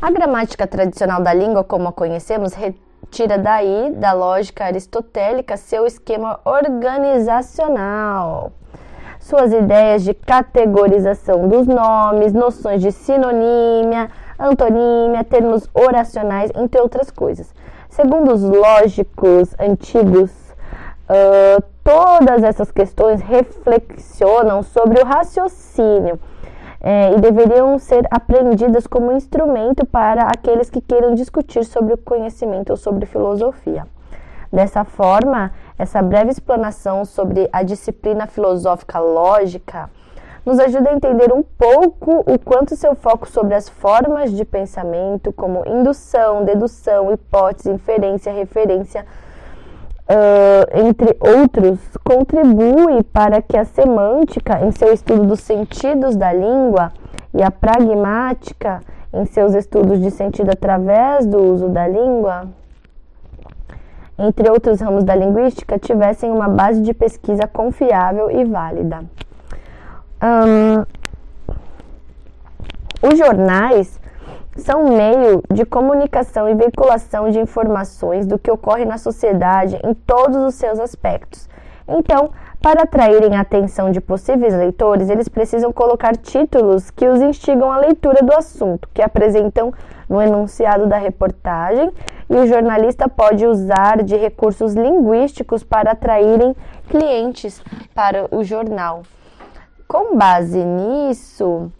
A 0.00 0.12
gramática 0.12 0.64
tradicional 0.64 1.20
da 1.20 1.34
língua, 1.34 1.64
como 1.64 1.88
a 1.88 1.92
conhecemos, 1.92 2.54
retira 2.54 3.36
daí, 3.36 3.92
da 3.96 4.12
lógica 4.12 4.66
aristotélica, 4.66 5.56
seu 5.56 5.84
esquema 5.86 6.38
organizacional. 6.44 8.52
Suas 9.18 9.52
ideias 9.52 10.04
de 10.04 10.14
categorização 10.14 11.48
dos 11.48 11.66
nomes, 11.66 12.32
noções 12.32 12.80
de 12.80 12.92
sinonímia, 12.92 14.08
antonímia, 14.38 15.24
termos 15.24 15.68
oracionais, 15.74 16.52
entre 16.54 16.80
outras 16.80 17.10
coisas. 17.10 17.52
Segundo 17.90 18.32
os 18.32 18.44
lógicos 18.44 19.52
antigos, 19.58 20.30
uh, 21.10 21.60
todas 21.82 22.44
essas 22.44 22.70
questões 22.70 23.20
reflexionam 23.20 24.62
sobre 24.62 25.00
o 25.00 25.04
raciocínio 25.04 26.20
é, 26.80 27.12
e 27.12 27.20
deveriam 27.20 27.78
ser 27.78 28.06
aprendidas 28.10 28.86
como 28.86 29.12
instrumento 29.12 29.84
para 29.84 30.22
aqueles 30.22 30.70
que 30.70 30.80
queiram 30.80 31.14
discutir 31.14 31.64
sobre 31.64 31.94
o 31.94 31.98
conhecimento 31.98 32.70
ou 32.70 32.76
sobre 32.76 33.06
filosofia. 33.06 33.86
Dessa 34.52 34.84
forma, 34.84 35.52
essa 35.78 36.00
breve 36.00 36.30
explanação 36.30 37.04
sobre 37.04 37.48
a 37.52 37.62
disciplina 37.62 38.26
filosófica 38.26 38.98
lógica 38.98 39.90
nos 40.46 40.58
ajuda 40.58 40.88
a 40.88 40.94
entender 40.94 41.30
um 41.30 41.42
pouco 41.42 42.24
o 42.26 42.38
quanto 42.38 42.74
seu 42.74 42.94
foco 42.94 43.28
sobre 43.28 43.54
as 43.54 43.68
formas 43.68 44.32
de 44.32 44.46
pensamento, 44.46 45.30
como 45.30 45.62
indução, 45.66 46.42
dedução, 46.42 47.12
hipótese, 47.12 47.70
inferência, 47.70 48.32
referência, 48.32 49.04
uh, 50.08 50.86
entre 50.88 51.16
outros, 51.20 51.78
contribui 52.02 53.02
para 53.04 53.42
que 53.42 53.56
a 53.56 53.64
semântica, 53.64 54.64
em 54.64 54.72
seu 54.72 54.92
estudo 54.92 55.26
dos 55.26 55.40
sentidos 55.40 56.16
da 56.16 56.32
língua, 56.32 56.92
e 57.34 57.42
a 57.42 57.50
pragmática, 57.50 58.82
em 59.12 59.24
seus 59.26 59.54
estudos 59.54 60.00
de 60.00 60.10
sentido 60.10 60.50
através 60.50 61.26
do 61.26 61.38
uso 61.38 61.68
da 61.68 61.86
língua, 61.86 62.48
entre 64.18 64.50
outros 64.50 64.80
ramos 64.80 65.04
da 65.04 65.14
linguística, 65.14 65.78
tivessem 65.78 66.30
uma 66.30 66.48
base 66.48 66.82
de 66.82 66.92
pesquisa 66.92 67.46
confiável 67.46 68.30
e 68.30 68.44
válida. 68.44 69.04
Um, 70.20 70.84
os 73.00 73.16
jornais 73.16 74.00
são 74.58 74.84
um 74.84 74.96
meio 74.96 75.42
de 75.52 75.64
comunicação 75.64 76.48
e 76.48 76.54
veiculação 76.54 77.30
de 77.30 77.38
informações 77.38 78.26
do 78.26 78.38
que 78.38 78.50
ocorre 78.50 78.84
na 78.84 78.98
sociedade 78.98 79.78
em 79.84 79.94
todos 79.94 80.36
os 80.36 80.54
seus 80.54 80.78
aspectos. 80.78 81.48
Então, 81.86 82.30
para 82.60 82.82
atraírem 82.82 83.34
a 83.34 83.40
atenção 83.40 83.90
de 83.90 84.00
possíveis 84.00 84.52
leitores, 84.52 85.08
eles 85.08 85.28
precisam 85.28 85.72
colocar 85.72 86.16
títulos 86.16 86.90
que 86.90 87.06
os 87.06 87.22
instigam 87.22 87.72
à 87.72 87.78
leitura 87.78 88.22
do 88.22 88.34
assunto, 88.34 88.88
que 88.92 89.00
apresentam 89.00 89.72
no 90.08 90.20
enunciado 90.20 90.86
da 90.86 90.98
reportagem, 90.98 91.90
e 92.28 92.36
o 92.36 92.46
jornalista 92.46 93.08
pode 93.08 93.46
usar 93.46 94.02
de 94.02 94.16
recursos 94.16 94.74
linguísticos 94.74 95.64
para 95.64 95.92
atraírem 95.92 96.54
clientes 96.88 97.62
para 97.94 98.26
o 98.30 98.44
jornal. 98.44 99.02
Com 99.86 100.14
base 100.14 100.62
nisso, 100.62 101.72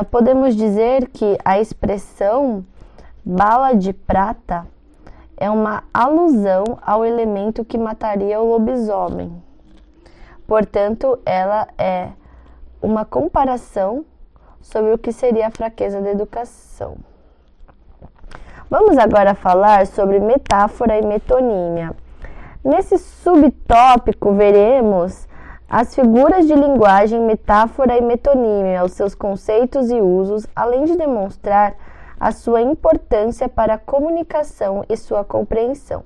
uh, 0.00 0.04
podemos 0.06 0.56
dizer 0.56 1.08
que 1.08 1.36
a 1.44 1.60
expressão 1.60 2.64
bala 3.24 3.74
de 3.74 3.92
prata 3.92 4.66
é 5.36 5.50
uma 5.50 5.84
alusão 5.92 6.64
ao 6.80 7.04
elemento 7.04 7.64
que 7.64 7.76
mataria 7.76 8.40
o 8.40 8.48
lobisomem. 8.48 9.42
Portanto, 10.46 11.18
ela 11.24 11.68
é 11.76 12.10
uma 12.80 13.04
comparação 13.04 14.04
sobre 14.60 14.92
o 14.92 14.98
que 14.98 15.12
seria 15.12 15.48
a 15.48 15.50
fraqueza 15.50 16.00
da 16.00 16.10
educação. 16.10 16.96
Vamos 18.70 18.96
agora 18.96 19.34
falar 19.34 19.86
sobre 19.86 20.18
metáfora 20.18 20.98
e 20.98 21.04
metonímia. 21.04 21.94
Nesse 22.64 22.96
subtópico, 22.96 24.32
veremos 24.32 25.28
as 25.72 25.94
figuras 25.94 26.46
de 26.46 26.54
linguagem, 26.54 27.18
metáfora 27.18 27.96
e 27.96 28.02
metonímia, 28.02 28.84
os 28.84 28.92
seus 28.92 29.14
conceitos 29.14 29.90
e 29.90 30.02
usos, 30.02 30.46
além 30.54 30.84
de 30.84 30.98
demonstrar 30.98 31.74
a 32.20 32.30
sua 32.30 32.60
importância 32.60 33.48
para 33.48 33.72
a 33.72 33.78
comunicação 33.78 34.84
e 34.86 34.94
sua 34.98 35.24
compreensão. 35.24 36.04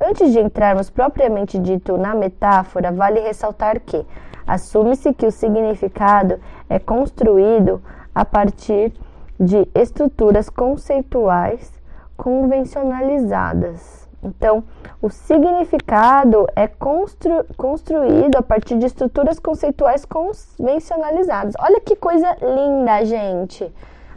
Antes 0.00 0.32
de 0.32 0.40
entrarmos 0.40 0.88
propriamente 0.88 1.58
dito 1.58 1.98
na 1.98 2.14
metáfora, 2.14 2.90
vale 2.90 3.20
ressaltar 3.20 3.80
que 3.80 4.02
assume-se 4.46 5.12
que 5.12 5.26
o 5.26 5.30
significado 5.30 6.40
é 6.66 6.78
construído 6.78 7.82
a 8.14 8.24
partir 8.24 8.94
de 9.38 9.68
estruturas 9.74 10.48
conceituais 10.48 11.70
convencionalizadas. 12.16 14.01
Então, 14.22 14.62
o 15.00 15.08
significado 15.10 16.46
é 16.54 16.68
constru 16.68 17.44
construído 17.56 18.36
a 18.36 18.42
partir 18.42 18.78
de 18.78 18.86
estruturas 18.86 19.40
conceituais 19.40 20.04
convencionalizadas. 20.04 21.54
Olha 21.58 21.80
que 21.80 21.96
coisa 21.96 22.36
linda, 22.40 23.04
gente! 23.04 23.74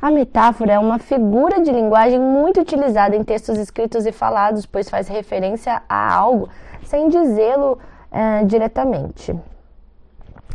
A 0.00 0.12
metáfora 0.12 0.74
é 0.74 0.78
uma 0.78 1.00
figura 1.00 1.60
de 1.60 1.72
linguagem 1.72 2.20
muito 2.20 2.60
utilizada 2.60 3.16
em 3.16 3.24
textos 3.24 3.58
escritos 3.58 4.06
e 4.06 4.12
falados, 4.12 4.64
pois 4.64 4.88
faz 4.88 5.08
referência 5.08 5.82
a 5.88 6.14
algo 6.14 6.48
sem 6.84 7.08
dizê-lo 7.08 7.80
é, 8.12 8.44
diretamente. 8.44 9.34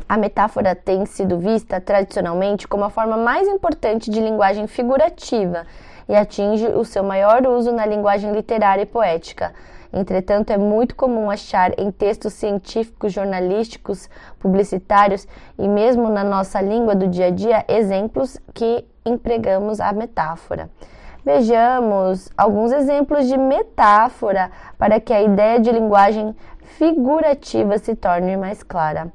A 0.08 0.18
metáfora 0.18 0.74
tem 0.76 1.06
sido 1.06 1.38
vista 1.40 1.82
tradicionalmente 1.82 2.70
como 2.70 2.86
a 2.86 2.90
forma 2.90 3.18
mais 3.18 3.50
importante 3.50 4.10
de 4.10 4.22
linguagem 4.22 4.66
figurativa 4.66 5.66
e 6.08 6.16
atinge 6.16 6.68
o 6.68 6.84
seu 6.84 7.04
maior 7.04 7.46
uso 7.48 7.72
na 7.72 7.86
linguagem 7.86 8.32
literária 8.32 8.84
e 8.84 8.86
poética 8.86 9.54
Entretanto, 9.96 10.52
é 10.52 10.58
muito 10.58 10.94
comum 10.94 11.32
achar 11.32 11.72
em 11.80 11.90
textos 11.90 12.34
científicos, 12.34 13.14
jornalísticos, 13.14 14.10
publicitários 14.38 15.26
e 15.58 15.70
mesmo 15.70 16.10
na 16.10 16.22
nossa 16.22 16.60
língua 16.60 16.94
do 16.94 17.08
dia 17.08 17.28
a 17.28 17.30
dia 17.30 17.64
exemplos 17.66 18.38
que 18.54 18.86
empregamos 19.06 19.80
a 19.80 19.94
metáfora. 19.94 20.70
Vejamos 21.24 22.30
alguns 22.38 22.74
exemplos 22.74 23.26
de 23.26 23.38
metáfora 23.38 24.52
para 24.78 25.00
que 25.00 25.14
a 25.14 25.22
ideia 25.22 25.62
de 25.62 25.72
linguagem 25.72 26.36
figurativa 26.78 27.78
se 27.78 27.96
torne 27.96 28.36
mais 28.36 28.62
clara. 28.62 29.08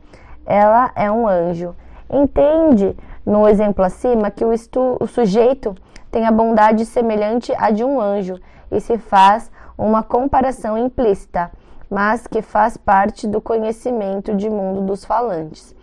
Ela 0.46 0.90
é 0.96 1.11
um 1.11 1.29
anjo. 1.29 1.76
Entende, 2.09 2.96
no 3.24 3.46
exemplo 3.46 3.85
acima, 3.85 4.31
que 4.31 4.46
o, 4.46 4.50
o 4.98 5.07
sujeito 5.07 5.76
tem 6.11 6.27
a 6.27 6.33
bondade 6.33 6.85
semelhante 6.85 7.53
à 7.57 7.70
de 7.70 7.85
um 7.85 8.01
anjo 8.01 8.40
e 8.70 8.81
se 8.81 8.99
faz 8.99 9.51
uma 9.77 10.03
comparação 10.03 10.77
implícita, 10.77 11.51
mas 11.88 12.27
que 12.27 12.42
faz 12.42 12.77
parte 12.77 13.27
do 13.27 13.40
conhecimento 13.40 14.35
de 14.35 14.51
mundo 14.51 14.83
dos 14.83 15.05
falantes. 15.05 15.75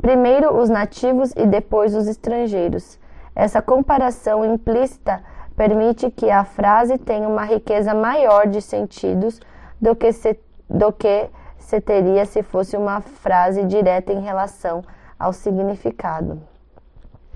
Primeiro 0.00 0.56
os 0.58 0.68
nativos 0.68 1.32
e 1.36 1.46
depois 1.46 1.94
os 1.94 2.08
estrangeiros. 2.08 2.98
Essa 3.34 3.62
comparação 3.62 4.44
implícita 4.44 5.22
permite 5.56 6.10
que 6.10 6.30
a 6.30 6.44
frase 6.44 6.98
tenha 6.98 7.28
uma 7.28 7.44
riqueza 7.44 7.94
maior 7.94 8.46
de 8.46 8.60
sentidos 8.60 9.40
do 9.80 9.94
que 9.94 10.12
se, 10.12 10.38
do 10.68 10.92
que 10.92 11.30
se 11.58 11.80
teria 11.80 12.26
se 12.26 12.42
fosse 12.42 12.76
uma 12.76 13.00
frase 13.00 13.64
direta 13.64 14.12
em 14.12 14.20
relação 14.20 14.82
ao 15.18 15.32
significado. 15.32 16.42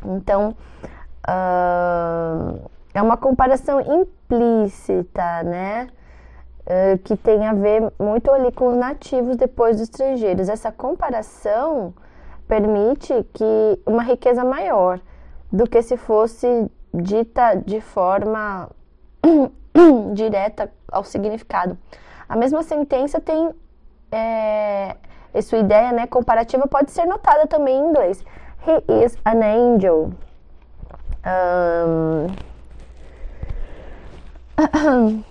Então, 0.05 0.55
uh, 1.29 2.71
é 2.95 3.03
uma 3.03 3.17
comparação 3.17 3.81
implícita, 3.81 5.43
né? 5.43 5.89
Uh, 6.63 6.99
que 6.99 7.17
tem 7.17 7.47
a 7.47 7.53
ver 7.53 7.93
muito 7.99 8.31
ali 8.31 8.51
com 8.51 8.69
os 8.69 8.77
nativos 8.77 9.37
depois 9.37 9.77
dos 9.77 9.85
estrangeiros. 9.85 10.49
Essa 10.49 10.73
comparação 10.73 11.95
permite 12.49 13.25
que 13.33 13.81
uma 13.87 14.03
riqueza 14.03 14.45
maior 14.45 15.01
do 15.53 15.69
que 15.69 15.81
se 15.83 15.97
fosse 15.97 16.71
dita 16.93 17.55
de 17.55 17.81
forma 17.81 18.69
direta 20.15 20.73
ao 20.91 21.05
significado. 21.05 21.79
A 22.29 22.37
mesma 22.37 22.63
sentença 22.63 23.21
tem 23.21 23.55
é, 24.11 24.97
sua 25.43 25.59
ideia 25.59 25.93
né, 25.93 26.07
comparativa 26.07 26.67
pode 26.67 26.91
ser 26.91 27.07
notada 27.07 27.47
também 27.47 27.77
em 27.77 27.89
inglês. 27.89 28.25
He 28.67 29.05
is 29.05 29.17
an 29.25 29.41
angel. 29.43 30.11
Um... 31.27 32.29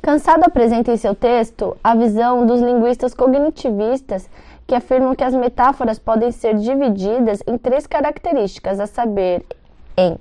Cansado 0.00 0.44
apresenta 0.44 0.90
em 0.90 0.96
seu 0.96 1.14
texto 1.14 1.76
a 1.84 1.94
visão 1.94 2.46
dos 2.46 2.62
linguistas 2.62 3.12
cognitivistas 3.12 4.30
que 4.66 4.74
afirmam 4.74 5.14
que 5.14 5.22
as 5.22 5.34
metáforas 5.34 5.98
podem 5.98 6.30
ser 6.30 6.54
divididas 6.54 7.42
em 7.46 7.58
três 7.58 7.86
características, 7.86 8.80
a 8.80 8.86
saber, 8.86 9.44
em 9.96 10.16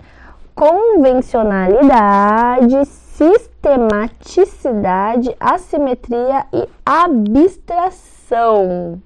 convencionalidade, 0.54 2.84
sistematicidade, 2.86 5.34
assimetria 5.40 6.46
e 6.52 6.68
abstração. 6.86 9.02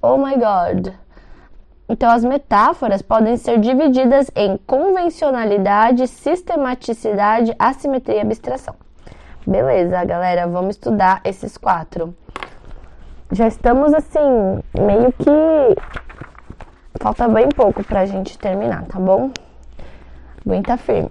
Oh 0.00 0.16
my 0.16 0.36
god! 0.36 0.94
Então, 1.92 2.08
as 2.08 2.22
metáforas 2.22 3.02
podem 3.02 3.36
ser 3.36 3.58
divididas 3.58 4.30
em 4.36 4.56
convencionalidade, 4.58 6.06
sistematicidade, 6.06 7.52
assimetria 7.58 8.18
e 8.18 8.20
abstração. 8.20 8.76
Beleza, 9.44 10.04
galera, 10.04 10.46
vamos 10.46 10.76
estudar 10.76 11.20
esses 11.24 11.58
quatro. 11.58 12.14
Já 13.32 13.48
estamos 13.48 13.92
assim, 13.92 14.62
meio 14.78 15.12
que. 15.12 15.76
Falta 17.00 17.26
bem 17.26 17.48
pouco 17.48 17.82
pra 17.82 18.06
gente 18.06 18.38
terminar, 18.38 18.84
tá 18.84 19.00
bom? 19.00 19.32
Aguenta 20.46 20.76
firme. 20.76 21.10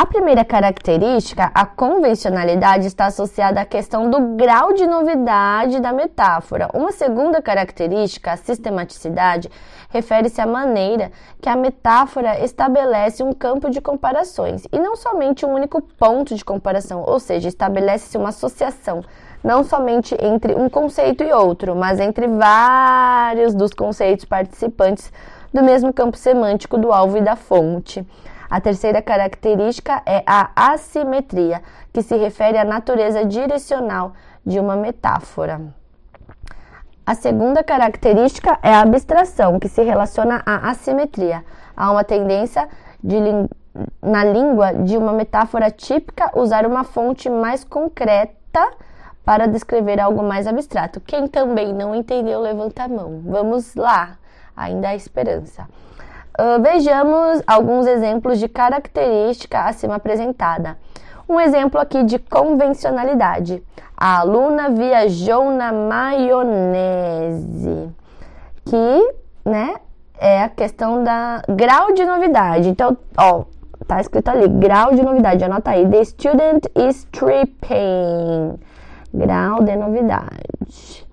A 0.00 0.06
primeira 0.06 0.44
característica, 0.44 1.50
a 1.52 1.66
convencionalidade, 1.66 2.86
está 2.86 3.06
associada 3.06 3.60
à 3.60 3.64
questão 3.64 4.08
do 4.08 4.36
grau 4.36 4.72
de 4.72 4.86
novidade 4.86 5.80
da 5.80 5.92
metáfora. 5.92 6.68
Uma 6.72 6.92
segunda 6.92 7.42
característica, 7.42 8.30
a 8.30 8.36
sistematicidade, 8.36 9.50
refere-se 9.90 10.40
à 10.40 10.46
maneira 10.46 11.10
que 11.42 11.48
a 11.48 11.56
metáfora 11.56 12.38
estabelece 12.44 13.24
um 13.24 13.32
campo 13.32 13.68
de 13.68 13.80
comparações 13.80 14.62
e 14.72 14.78
não 14.78 14.94
somente 14.94 15.44
um 15.44 15.52
único 15.52 15.82
ponto 15.82 16.32
de 16.32 16.44
comparação, 16.44 17.02
ou 17.04 17.18
seja, 17.18 17.48
estabelece-se 17.48 18.16
uma 18.16 18.28
associação 18.28 19.02
não 19.42 19.64
somente 19.64 20.16
entre 20.20 20.54
um 20.54 20.68
conceito 20.68 21.24
e 21.24 21.32
outro, 21.32 21.74
mas 21.74 21.98
entre 21.98 22.28
vários 22.28 23.52
dos 23.52 23.72
conceitos 23.72 24.24
participantes 24.24 25.12
do 25.52 25.60
mesmo 25.60 25.92
campo 25.92 26.16
semântico 26.16 26.78
do 26.78 26.92
alvo 26.92 27.16
e 27.16 27.20
da 27.20 27.34
fonte. 27.34 28.06
A 28.50 28.60
terceira 28.60 29.02
característica 29.02 30.02
é 30.06 30.22
a 30.26 30.50
assimetria, 30.72 31.62
que 31.92 32.02
se 32.02 32.16
refere 32.16 32.56
à 32.56 32.64
natureza 32.64 33.24
direcional 33.24 34.12
de 34.44 34.58
uma 34.58 34.74
metáfora. 34.76 35.60
A 37.04 37.14
segunda 37.14 37.62
característica 37.62 38.58
é 38.62 38.72
a 38.72 38.80
abstração, 38.80 39.58
que 39.58 39.68
se 39.68 39.82
relaciona 39.82 40.42
à 40.46 40.70
assimetria. 40.70 41.44
Há 41.76 41.90
uma 41.90 42.04
tendência 42.04 42.68
na 44.02 44.24
língua 44.24 44.72
de 44.72 44.96
uma 44.96 45.12
metáfora 45.12 45.70
típica 45.70 46.30
usar 46.34 46.66
uma 46.66 46.84
fonte 46.84 47.30
mais 47.30 47.64
concreta 47.64 48.70
para 49.24 49.46
descrever 49.46 50.00
algo 50.00 50.22
mais 50.22 50.46
abstrato. 50.46 51.00
Quem 51.00 51.26
também 51.26 51.72
não 51.72 51.94
entendeu, 51.94 52.40
levanta 52.40 52.84
a 52.84 52.88
mão. 52.88 53.20
Vamos 53.24 53.74
lá, 53.74 54.16
ainda 54.56 54.88
há 54.88 54.94
esperança. 54.94 55.66
Uh, 56.40 56.62
vejamos 56.62 57.42
alguns 57.48 57.84
exemplos 57.88 58.38
de 58.38 58.48
característica 58.48 59.62
acima 59.62 59.96
apresentada. 59.96 60.78
Um 61.28 61.40
exemplo 61.40 61.80
aqui 61.80 62.04
de 62.04 62.16
convencionalidade. 62.16 63.60
A 63.96 64.20
aluna 64.20 64.70
viajou 64.70 65.50
na 65.50 65.72
maionese, 65.72 66.30
que, 68.64 69.14
né, 69.44 69.74
é 70.16 70.44
a 70.44 70.48
questão 70.48 71.02
da 71.02 71.42
grau 71.48 71.92
de 71.92 72.04
novidade. 72.04 72.68
Então, 72.68 72.96
ó, 73.16 73.42
tá 73.84 74.00
escrito 74.00 74.28
ali, 74.28 74.46
grau 74.46 74.94
de 74.94 75.02
novidade, 75.02 75.42
anota 75.42 75.72
aí. 75.72 75.88
The 75.88 76.04
student 76.04 76.66
is 76.76 77.04
tripping. 77.10 78.60
Grau 79.12 79.64
de 79.64 79.74
novidade 79.74 81.08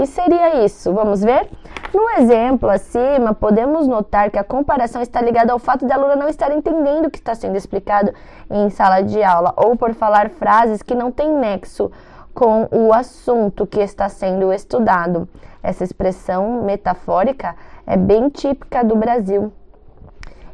que 0.00 0.06
seria 0.06 0.64
isso? 0.64 0.92
Vamos 0.94 1.20
ver? 1.20 1.46
No 1.92 2.08
exemplo 2.10 2.70
acima, 2.70 3.34
podemos 3.34 3.88
notar 3.88 4.30
que 4.30 4.38
a 4.38 4.44
comparação 4.44 5.02
está 5.02 5.20
ligada 5.20 5.52
ao 5.52 5.58
fato 5.58 5.84
de 5.84 5.92
a 5.92 5.96
aluna 5.96 6.14
não 6.14 6.28
estar 6.28 6.52
entendendo 6.52 7.06
o 7.06 7.10
que 7.10 7.18
está 7.18 7.34
sendo 7.34 7.56
explicado 7.56 8.12
em 8.48 8.70
sala 8.70 9.02
de 9.02 9.20
aula 9.24 9.52
ou 9.56 9.76
por 9.76 9.92
falar 9.94 10.30
frases 10.30 10.82
que 10.82 10.94
não 10.94 11.10
têm 11.10 11.32
nexo 11.32 11.90
com 12.32 12.68
o 12.70 12.92
assunto 12.92 13.66
que 13.66 13.80
está 13.80 14.08
sendo 14.08 14.52
estudado. 14.52 15.28
Essa 15.60 15.82
expressão 15.82 16.62
metafórica 16.62 17.56
é 17.84 17.96
bem 17.96 18.28
típica 18.28 18.84
do 18.84 18.94
Brasil 18.94 19.52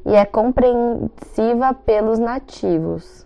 e 0.07 0.15
é 0.15 0.25
compreensiva 0.25 1.75
pelos 1.75 2.19
nativos 2.19 3.26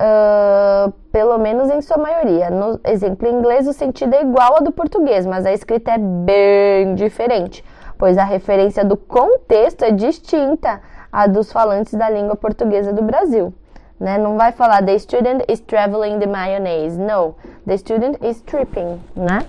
uh, 0.00 0.90
pelo 1.12 1.38
menos 1.38 1.70
em 1.70 1.80
sua 1.82 1.98
maioria. 1.98 2.50
No 2.50 2.80
exemplo 2.84 3.28
em 3.28 3.34
inglês, 3.34 3.68
o 3.68 3.72
sentido 3.72 4.14
é 4.14 4.22
igual 4.22 4.56
ao 4.56 4.64
do 4.64 4.72
português, 4.72 5.26
mas 5.26 5.44
a 5.44 5.52
escrita 5.52 5.90
é 5.92 5.98
bem 5.98 6.94
diferente, 6.94 7.62
pois 7.98 8.16
a 8.16 8.24
referência 8.24 8.82
do 8.84 8.96
contexto 8.96 9.84
é 9.84 9.90
distinta 9.90 10.80
à 11.12 11.26
dos 11.26 11.52
falantes 11.52 11.92
da 11.94 12.08
língua 12.08 12.36
portuguesa 12.36 12.92
do 12.92 13.02
Brasil. 13.02 13.52
Né? 13.98 14.16
Não 14.16 14.38
vai 14.38 14.52
falar 14.52 14.82
the 14.82 14.98
student 14.98 15.42
is 15.46 15.60
traveling 15.60 16.18
the 16.18 16.26
mayonnaise. 16.26 16.98
No, 16.98 17.34
the 17.66 17.76
student 17.76 18.16
is 18.24 18.40
tripping, 18.40 18.98
né? 19.14 19.40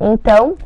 Então, 0.00 0.56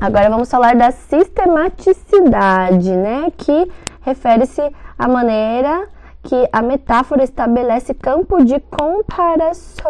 agora 0.00 0.30
vamos 0.30 0.48
falar 0.48 0.76
da 0.76 0.92
sistematicidade, 0.92 2.92
né? 2.92 3.32
Que 3.36 3.68
refere-se 4.02 4.62
à 4.96 5.08
maneira 5.08 5.88
que 6.24 6.48
a 6.52 6.60
metáfora 6.62 7.22
estabelece 7.22 7.94
campo 7.94 8.42
de 8.42 8.58
comparações. 8.60 9.84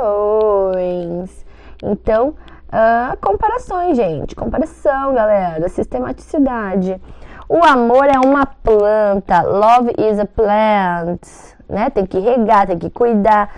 Então, 1.83 2.31
uh, 2.69 3.17
comparações, 3.21 3.97
gente. 3.97 4.35
Comparação, 4.35 5.15
galera. 5.15 5.69
Sistematicidade. 5.69 7.01
O 7.49 7.65
amor 7.65 8.07
é 8.07 8.19
uma 8.19 8.45
planta. 8.47 9.43
Love 9.43 9.93
is 9.97 10.19
a 10.19 10.27
plant. 10.27 11.23
Né? 11.69 11.89
Tem 11.91 12.05
que 12.05 12.19
regar, 12.19 12.67
tem 12.67 12.79
que 12.79 12.91
cuidar. 12.91 13.51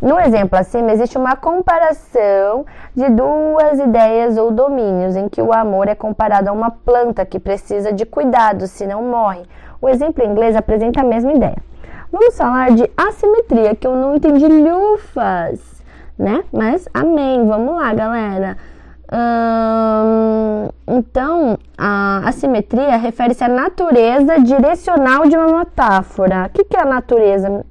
No 0.00 0.18
exemplo 0.18 0.58
acima, 0.58 0.92
existe 0.92 1.18
uma 1.18 1.36
comparação 1.36 2.64
de 2.94 3.06
duas 3.10 3.78
ideias 3.78 4.38
ou 4.38 4.50
domínios, 4.50 5.14
em 5.14 5.28
que 5.28 5.42
o 5.42 5.52
amor 5.52 5.88
é 5.88 5.94
comparado 5.94 6.48
a 6.48 6.52
uma 6.52 6.70
planta 6.70 7.26
que 7.26 7.38
precisa 7.38 7.92
de 7.92 8.06
cuidado, 8.06 8.66
senão 8.66 9.02
morre. 9.02 9.42
O 9.78 9.90
exemplo 9.90 10.24
em 10.24 10.30
inglês 10.30 10.56
apresenta 10.56 11.02
a 11.02 11.04
mesma 11.04 11.32
ideia. 11.32 11.69
Vamos 12.12 12.36
falar 12.36 12.72
de 12.72 12.90
assimetria, 12.96 13.74
que 13.74 13.86
eu 13.86 13.94
não 13.94 14.16
entendi 14.16 14.46
lufas, 14.46 15.82
né? 16.18 16.42
Mas 16.52 16.88
amém. 16.92 17.46
Vamos 17.46 17.76
lá, 17.76 17.94
galera. 17.94 18.56
Hum, 19.12 20.68
então, 20.86 21.58
a 21.78 22.28
assimetria 22.28 22.96
refere-se 22.96 23.44
à 23.44 23.48
natureza 23.48 24.40
direcional 24.40 25.26
de 25.28 25.36
uma 25.36 25.58
metáfora. 25.58 26.46
O 26.46 26.50
que, 26.50 26.64
que 26.64 26.76
é 26.76 26.82
a 26.82 26.84
natureza 26.84 27.64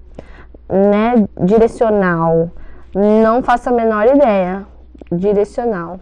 né, 0.70 1.28
direcional? 1.42 2.50
Não 2.96 3.44
faço 3.44 3.70
a 3.70 3.74
menor 3.74 4.08
ideia. 4.08 4.66
Direcional. 5.12 6.00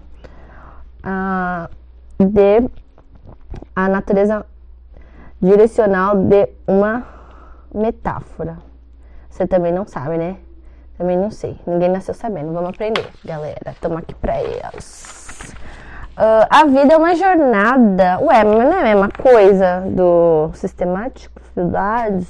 Ah, 1.03 1.69
de 2.19 2.69
a 3.75 3.87
natureza 3.87 4.45
direcional 5.41 6.15
de 6.15 6.49
uma 6.67 7.16
metáfora. 7.77 8.57
Você 9.29 9.45
também 9.45 9.71
não 9.71 9.85
sabe, 9.85 10.17
né? 10.17 10.37
Também 10.97 11.15
não 11.15 11.29
sei. 11.29 11.59
Ninguém 11.65 11.89
nasceu 11.89 12.13
sabendo. 12.13 12.51
Vamos 12.51 12.69
aprender, 12.69 13.07
galera. 13.23 13.71
Estamos 13.71 13.99
aqui 13.99 14.15
para 14.15 14.35
elas. 14.35 15.53
Uh, 16.17 16.47
a 16.49 16.65
vida 16.65 16.93
é 16.93 16.97
uma 16.97 17.15
jornada. 17.15 18.19
Ué, 18.21 18.43
mas 18.43 18.65
não 18.65 18.73
é 18.73 18.79
a 18.79 18.83
mesma 18.83 19.09
coisa 19.09 19.83
do 19.87 20.49
sistemático, 20.55 21.39
dificuldades, 21.39 22.27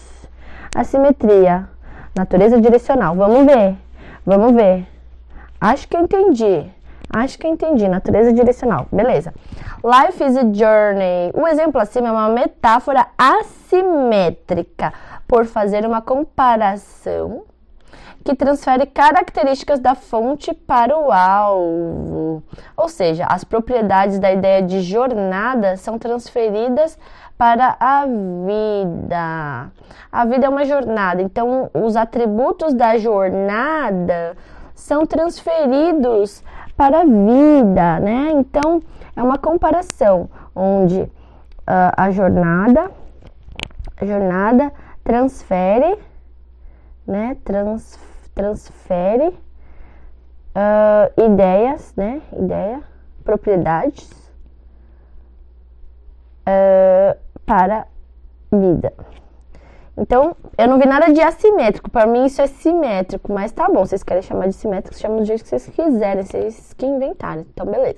assimetria, 0.76 1.70
natureza 2.14 2.60
direcional. 2.60 3.16
Vamos 3.16 3.46
ver. 3.46 3.78
Vamos 4.26 4.54
ver. 4.54 4.86
Acho 5.62 5.88
que 5.88 5.96
eu 5.96 6.02
entendi. 6.02 6.70
Acho 7.10 7.38
que 7.40 7.48
entendi. 7.48 7.88
Natureza 7.88 8.34
direcional. 8.34 8.88
Beleza. 8.92 9.34
Life 9.84 10.24
is 10.24 10.36
a 10.38 10.44
journey. 10.44 11.32
O 11.34 11.48
exemplo 11.48 11.80
acima 11.80 12.10
é 12.10 12.12
uma 12.12 12.30
metáfora 12.30 13.08
assimétrica 13.18 14.94
por 15.28 15.46
fazer 15.46 15.86
uma 15.86 16.02
comparação 16.02 17.44
que 18.24 18.36
transfere 18.36 18.86
características 18.86 19.80
da 19.80 19.96
fonte 19.96 20.54
para 20.54 20.98
o 20.98 21.12
alvo. 21.12 22.44
Ou 22.76 22.90
seja, 22.90 23.26
as 23.26 23.46
propriedades 23.46 24.20
da 24.20 24.32
ideia 24.32 24.62
de 24.62 24.82
jornada 24.82 25.78
são 25.78 25.98
transferidas 25.98 27.00
para 27.38 27.78
a 27.80 28.06
vida. 28.06 29.72
A 30.12 30.26
vida 30.26 30.46
é 30.46 30.50
uma 30.50 30.66
jornada, 30.66 31.22
então 31.22 31.70
os 31.74 31.96
atributos 31.96 32.74
da 32.74 32.98
jornada 32.98 34.36
são 34.76 35.06
transferidos 35.06 36.44
para 36.78 37.02
a 37.02 37.06
vida, 37.06 38.00
né? 38.00 38.30
Então 38.34 38.82
é 39.16 39.24
uma 39.24 39.40
comparação 39.40 40.30
onde 40.56 41.02
uh, 41.02 41.10
a 41.98 42.12
jornada, 42.12 42.92
a 44.00 44.06
jornada 44.06 44.72
transfere, 45.04 45.98
né? 47.06 47.36
Trans, 47.44 48.00
transfere 48.36 49.30
uh, 50.56 51.22
ideias, 51.22 51.94
né? 51.98 52.22
Ideia, 52.32 52.84
propriedades 53.24 54.10
uh, 56.48 57.18
para 57.44 57.88
vida. 58.52 58.94
Então, 59.98 60.36
eu 60.58 60.68
não 60.68 60.78
vi 60.78 60.86
nada 60.86 61.12
de 61.12 61.20
assimétrico. 61.20 61.90
Para 61.90 62.06
mim, 62.06 62.26
isso 62.26 62.40
é 62.40 62.48
simétrico. 62.48 63.34
Mas 63.34 63.52
tá 63.52 63.68
bom, 63.68 63.84
vocês 63.84 64.04
querem 64.04 64.22
chamar 64.22 64.48
de 64.48 64.54
simétrico, 64.54 64.96
chamam 64.98 65.18
do 65.18 65.26
jeito 65.26 65.44
que 65.44 65.50
vocês 65.50 65.68
quiserem, 65.68 66.24
vocês 66.24 66.74
que 66.74 66.86
inventarem. 66.86 67.46
Então, 67.52 67.66
beleza. 67.66 67.98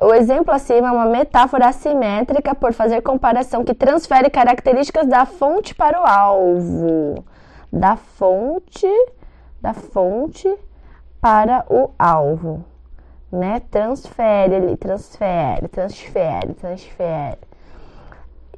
O 0.00 0.14
exemplo 0.14 0.52
acima 0.52 0.88
é 0.88 0.90
uma 0.90 1.06
metáfora 1.06 1.68
assimétrica 1.68 2.54
por 2.54 2.72
fazer 2.72 3.02
comparação 3.02 3.62
que 3.62 3.74
transfere 3.74 4.30
características 4.30 5.06
da 5.06 5.26
fonte 5.26 5.74
para 5.74 6.00
o 6.00 6.04
alvo. 6.04 7.22
Da 7.70 7.94
fonte, 7.94 8.88
da 9.60 9.74
fonte 9.74 10.52
para 11.20 11.64
o 11.68 11.90
alvo. 11.98 12.64
Né? 13.30 13.60
Transfere 13.70 14.56
ali, 14.56 14.76
transfere, 14.76 15.68
transfere, 15.68 16.54
transfere. 16.54 17.38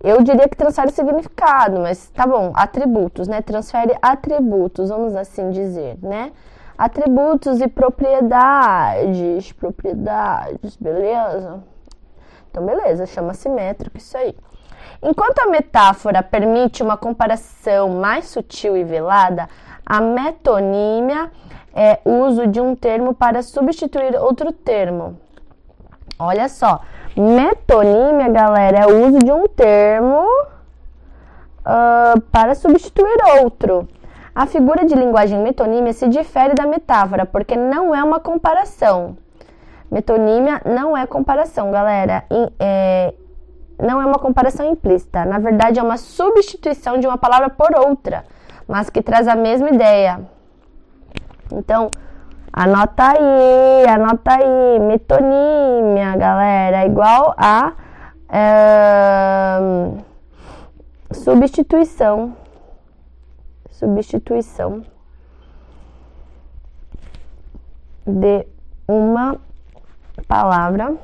Eu 0.03 0.23
diria 0.23 0.49
que 0.49 0.57
transfere 0.57 0.91
significado, 0.91 1.81
mas 1.81 2.09
tá 2.11 2.27
bom, 2.27 2.53
atributos, 2.55 3.29
né? 3.29 3.41
Transfere 3.41 3.97
atributos, 4.03 4.91
vamos 4.91 5.15
assim 5.15 5.51
dizer, 5.51 5.99
né? 6.03 6.33
Atributos 6.77 7.61
e 7.61 7.69
propriedades, 7.69 9.53
propriedades, 9.53 10.77
beleza? 10.77 11.63
Então, 12.51 12.67
beleza, 12.67 13.07
chama 13.07 13.35
simétrico 13.35 13.97
isso 13.97 14.17
aí. 14.17 14.35
Enquanto 15.03 15.39
a 15.41 15.47
metáfora 15.47 16.23
permite 16.23 16.83
uma 16.83 16.97
comparação 16.97 17.89
mais 17.89 18.27
sutil 18.27 18.77
e 18.77 18.85
velada, 18.85 19.49
a 19.85 20.01
metonímia 20.01 21.31
é 21.75 21.99
uso 22.05 22.47
de 22.47 22.61
um 22.61 22.75
termo 22.75 23.15
para 23.15 23.43
substituir 23.43 24.17
outro 24.17 24.53
termo. 24.53 25.19
Olha 26.19 26.49
só, 26.49 26.81
Metonímia, 27.17 28.29
galera, 28.29 28.79
é 28.81 28.87
o 28.87 29.07
uso 29.07 29.19
de 29.21 29.31
um 29.31 29.47
termo 29.47 30.27
uh, 31.61 32.21
para 32.33 32.57
substituir 32.57 33.17
outro. 33.41 33.89
A 34.35 34.47
figura 34.47 34.85
de 34.85 34.97
linguagem 34.97 35.39
metonímia 35.39 35.93
se 35.93 36.09
difere 36.09 36.55
da 36.55 36.67
metáfora, 36.67 37.25
porque 37.25 37.55
não 37.55 37.95
é 37.95 38.03
uma 38.03 38.19
comparação. 38.19 39.17
Metonímia 39.89 40.61
não 40.65 40.97
é 40.97 41.07
comparação, 41.07 41.71
galera. 41.71 42.25
É, 42.59 43.15
não 43.79 44.03
é 44.03 44.05
uma 44.05 44.19
comparação 44.19 44.69
implícita. 44.69 45.25
Na 45.25 45.39
verdade, 45.39 45.79
é 45.79 45.83
uma 45.85 45.97
substituição 45.97 46.99
de 46.99 47.07
uma 47.07 47.17
palavra 47.17 47.49
por 47.49 47.79
outra, 47.79 48.25
mas 48.67 48.91
que 48.91 49.01
traz 49.01 49.29
a 49.29 49.37
mesma 49.37 49.71
ideia. 49.71 50.21
Então, 51.53 51.93
Anota 52.57 53.09
aí, 53.09 53.85
anota 53.89 54.31
aí. 54.35 54.79
Metonímia, 54.79 56.17
galera, 56.17 56.85
é 56.85 56.87
igual 56.87 57.35
a 57.37 57.73
é, 58.29 59.59
substituição. 61.13 62.37
Substituição 63.71 64.85
de 68.07 68.47
uma 68.87 69.37
palavra 70.29 70.95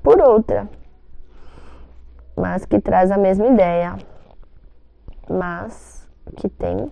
por 0.00 0.20
outra, 0.20 0.68
mas 2.36 2.64
que 2.64 2.80
traz 2.80 3.10
a 3.10 3.16
mesma 3.16 3.48
ideia, 3.48 3.96
mas 5.28 6.08
que 6.36 6.48
tem 6.48 6.88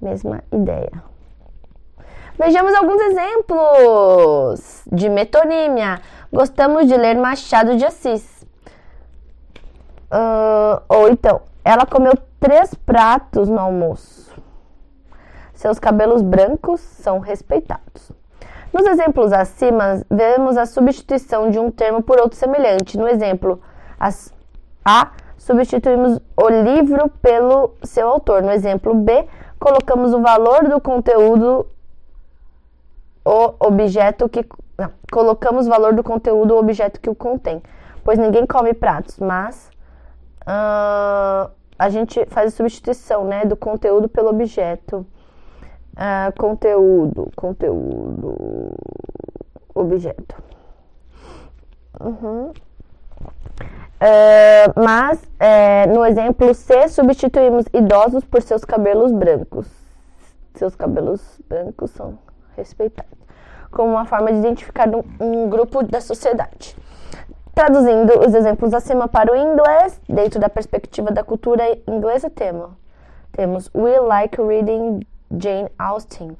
mesma 0.00 0.44
ideia. 0.52 1.11
Vejamos 2.38 2.74
alguns 2.74 3.00
exemplos 3.02 4.82
de 4.90 5.08
metonímia. 5.08 6.00
Gostamos 6.32 6.88
de 6.88 6.96
ler 6.96 7.16
Machado 7.16 7.76
de 7.76 7.84
Assis. 7.84 8.46
Uh, 10.10 10.82
ou 10.88 11.08
então, 11.08 11.42
ela 11.64 11.86
comeu 11.86 12.12
três 12.40 12.74
pratos 12.74 13.48
no 13.48 13.58
almoço. 13.58 14.32
Seus 15.54 15.78
cabelos 15.78 16.22
brancos 16.22 16.80
são 16.80 17.18
respeitados. 17.18 18.10
Nos 18.72 18.86
exemplos 18.86 19.32
acima, 19.32 20.02
vemos 20.10 20.56
a 20.56 20.64
substituição 20.64 21.50
de 21.50 21.58
um 21.58 21.70
termo 21.70 22.02
por 22.02 22.18
outro 22.18 22.38
semelhante. 22.38 22.98
No 22.98 23.06
exemplo 23.06 23.60
as, 24.00 24.32
A, 24.84 25.12
substituímos 25.36 26.18
o 26.36 26.48
livro 26.48 27.10
pelo 27.20 27.74
seu 27.82 28.08
autor. 28.08 28.42
No 28.42 28.50
exemplo 28.50 28.94
B, 28.94 29.28
colocamos 29.60 30.14
o 30.14 30.20
valor 30.20 30.68
do 30.68 30.80
conteúdo 30.80 31.66
o 33.24 33.54
objeto 33.60 34.28
que. 34.28 34.46
Não, 34.76 34.90
colocamos 35.10 35.66
valor 35.66 35.94
do 35.94 36.02
conteúdo 36.02 36.54
ou 36.54 36.60
objeto 36.60 37.00
que 37.00 37.10
o 37.10 37.14
contém. 37.14 37.62
Pois 38.02 38.18
ninguém 38.18 38.46
come 38.46 38.74
pratos, 38.74 39.18
mas 39.18 39.70
uh, 40.42 41.50
a 41.78 41.88
gente 41.88 42.24
faz 42.26 42.52
a 42.52 42.56
substituição 42.56 43.24
né, 43.24 43.44
do 43.44 43.56
conteúdo 43.56 44.08
pelo 44.08 44.30
objeto. 44.30 45.06
Uh, 45.92 46.40
conteúdo, 46.40 47.30
conteúdo, 47.36 48.74
objeto. 49.74 50.34
Uhum. 52.00 52.52
Uh, 54.02 54.82
mas 54.82 55.22
é, 55.38 55.86
no 55.86 56.04
exemplo 56.04 56.52
C, 56.54 56.88
substituímos 56.88 57.66
idosos 57.72 58.24
por 58.24 58.42
seus 58.42 58.64
cabelos 58.64 59.12
brancos. 59.12 59.68
Seus 60.54 60.74
cabelos 60.74 61.40
brancos 61.48 61.90
são 61.92 62.18
respeitado, 62.56 63.08
como 63.70 63.92
uma 63.92 64.04
forma 64.04 64.32
de 64.32 64.38
identificar 64.38 64.88
um, 64.88 65.02
um 65.20 65.48
grupo 65.48 65.82
da 65.82 66.00
sociedade. 66.00 66.76
Traduzindo 67.54 68.26
os 68.26 68.34
exemplos 68.34 68.72
acima 68.72 69.06
para 69.06 69.32
o 69.32 69.36
inglês, 69.36 70.00
dentro 70.08 70.40
da 70.40 70.48
perspectiva 70.48 71.10
da 71.10 71.22
cultura 71.22 71.64
inglesa, 71.86 72.30
temos, 72.30 72.70
temos 73.32 73.70
We 73.74 74.00
like 74.00 74.40
reading 74.40 75.00
Jane 75.30 75.68
Austen. 75.78 76.36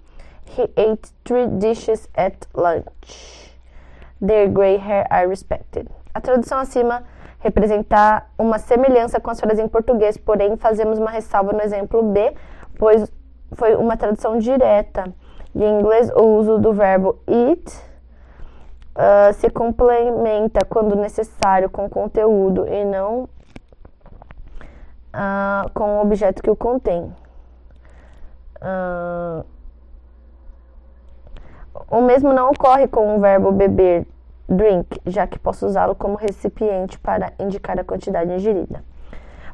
He 0.56 0.62
ate 0.76 1.10
three 1.24 1.46
dishes 1.46 2.08
at 2.14 2.46
lunch. 2.54 3.52
Their 4.20 4.48
gray 4.48 4.78
hair 4.78 5.06
I 5.10 5.26
respected. 5.26 5.88
A 6.14 6.20
tradução 6.20 6.58
acima 6.58 7.02
representar 7.40 8.30
uma 8.38 8.58
semelhança 8.58 9.20
com 9.20 9.30
as 9.30 9.40
frases 9.40 9.58
em 9.58 9.68
português, 9.68 10.16
porém 10.16 10.56
fazemos 10.56 10.98
uma 10.98 11.10
ressalva 11.10 11.52
no 11.52 11.60
exemplo 11.60 12.02
B, 12.02 12.34
pois 12.78 13.10
foi 13.52 13.74
uma 13.74 13.96
tradução 13.96 14.38
direta. 14.38 15.12
De 15.54 15.64
inglês, 15.64 16.10
o 16.16 16.22
uso 16.22 16.58
do 16.58 16.72
verbo 16.72 17.18
eat 17.26 17.76
uh, 18.96 19.32
se 19.34 19.50
complementa 19.50 20.64
quando 20.64 20.96
necessário 20.96 21.68
com 21.68 21.88
conteúdo 21.88 22.66
e 22.66 22.84
não 22.84 23.28
uh, 25.12 25.70
com 25.74 25.98
o 25.98 26.02
objeto 26.02 26.42
que 26.42 26.50
o 26.50 26.56
contém. 26.56 27.14
Uh, 28.62 29.44
o 31.90 32.00
mesmo 32.00 32.32
não 32.32 32.50
ocorre 32.50 32.86
com 32.88 33.16
o 33.16 33.20
verbo 33.20 33.52
beber, 33.52 34.06
drink, 34.48 35.00
já 35.06 35.26
que 35.26 35.38
posso 35.38 35.66
usá-lo 35.66 35.94
como 35.94 36.16
recipiente 36.16 36.98
para 36.98 37.32
indicar 37.38 37.78
a 37.78 37.84
quantidade 37.84 38.32
ingerida. 38.32 38.82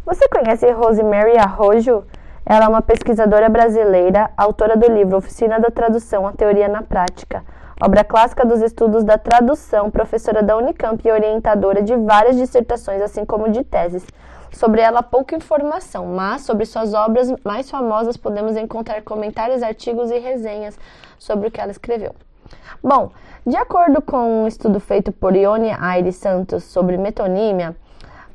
Você 0.05 0.29
conhece 0.29 0.71
Rosemary 0.71 1.37
Arrojo? 1.37 2.05
Ela 2.51 2.65
é 2.65 2.69
uma 2.69 2.81
pesquisadora 2.81 3.47
brasileira, 3.51 4.31
autora 4.35 4.75
do 4.75 4.91
livro 4.91 5.19
Oficina 5.19 5.61
da 5.61 5.71
Tradução, 5.71 6.27
a 6.27 6.33
Teoria 6.33 6.67
na 6.67 6.81
Prática, 6.81 7.45
obra 7.79 8.03
clássica 8.03 8.43
dos 8.43 8.63
estudos 8.63 9.05
da 9.05 9.19
tradução, 9.19 9.91
professora 9.91 10.43
da 10.43 10.57
Unicamp 10.57 11.07
e 11.07 11.13
orientadora 11.13 11.83
de 11.83 11.95
várias 11.95 12.37
dissertações, 12.37 13.03
assim 13.03 13.23
como 13.27 13.51
de 13.51 13.63
teses. 13.63 14.07
Sobre 14.51 14.81
ela, 14.81 15.03
pouca 15.03 15.37
informação, 15.37 16.07
mas 16.07 16.41
sobre 16.41 16.65
suas 16.65 16.95
obras 16.95 17.31
mais 17.45 17.71
famosas 17.71 18.17
podemos 18.17 18.57
encontrar 18.57 19.03
comentários, 19.03 19.63
artigos 19.63 20.11
e 20.11 20.19
resenhas 20.19 20.79
sobre 21.19 21.49
o 21.49 21.51
que 21.51 21.61
ela 21.61 21.71
escreveu. 21.71 22.15
Bom, 22.83 23.11
de 23.47 23.59
acordo 23.59 24.01
com 24.01 24.45
um 24.45 24.47
estudo 24.47 24.81
feito 24.81 25.13
por 25.13 25.37
Ione 25.37 25.71
Aires 25.79 26.17
Santos 26.17 26.65
sobre 26.65 26.97
metonímia, 26.97 27.77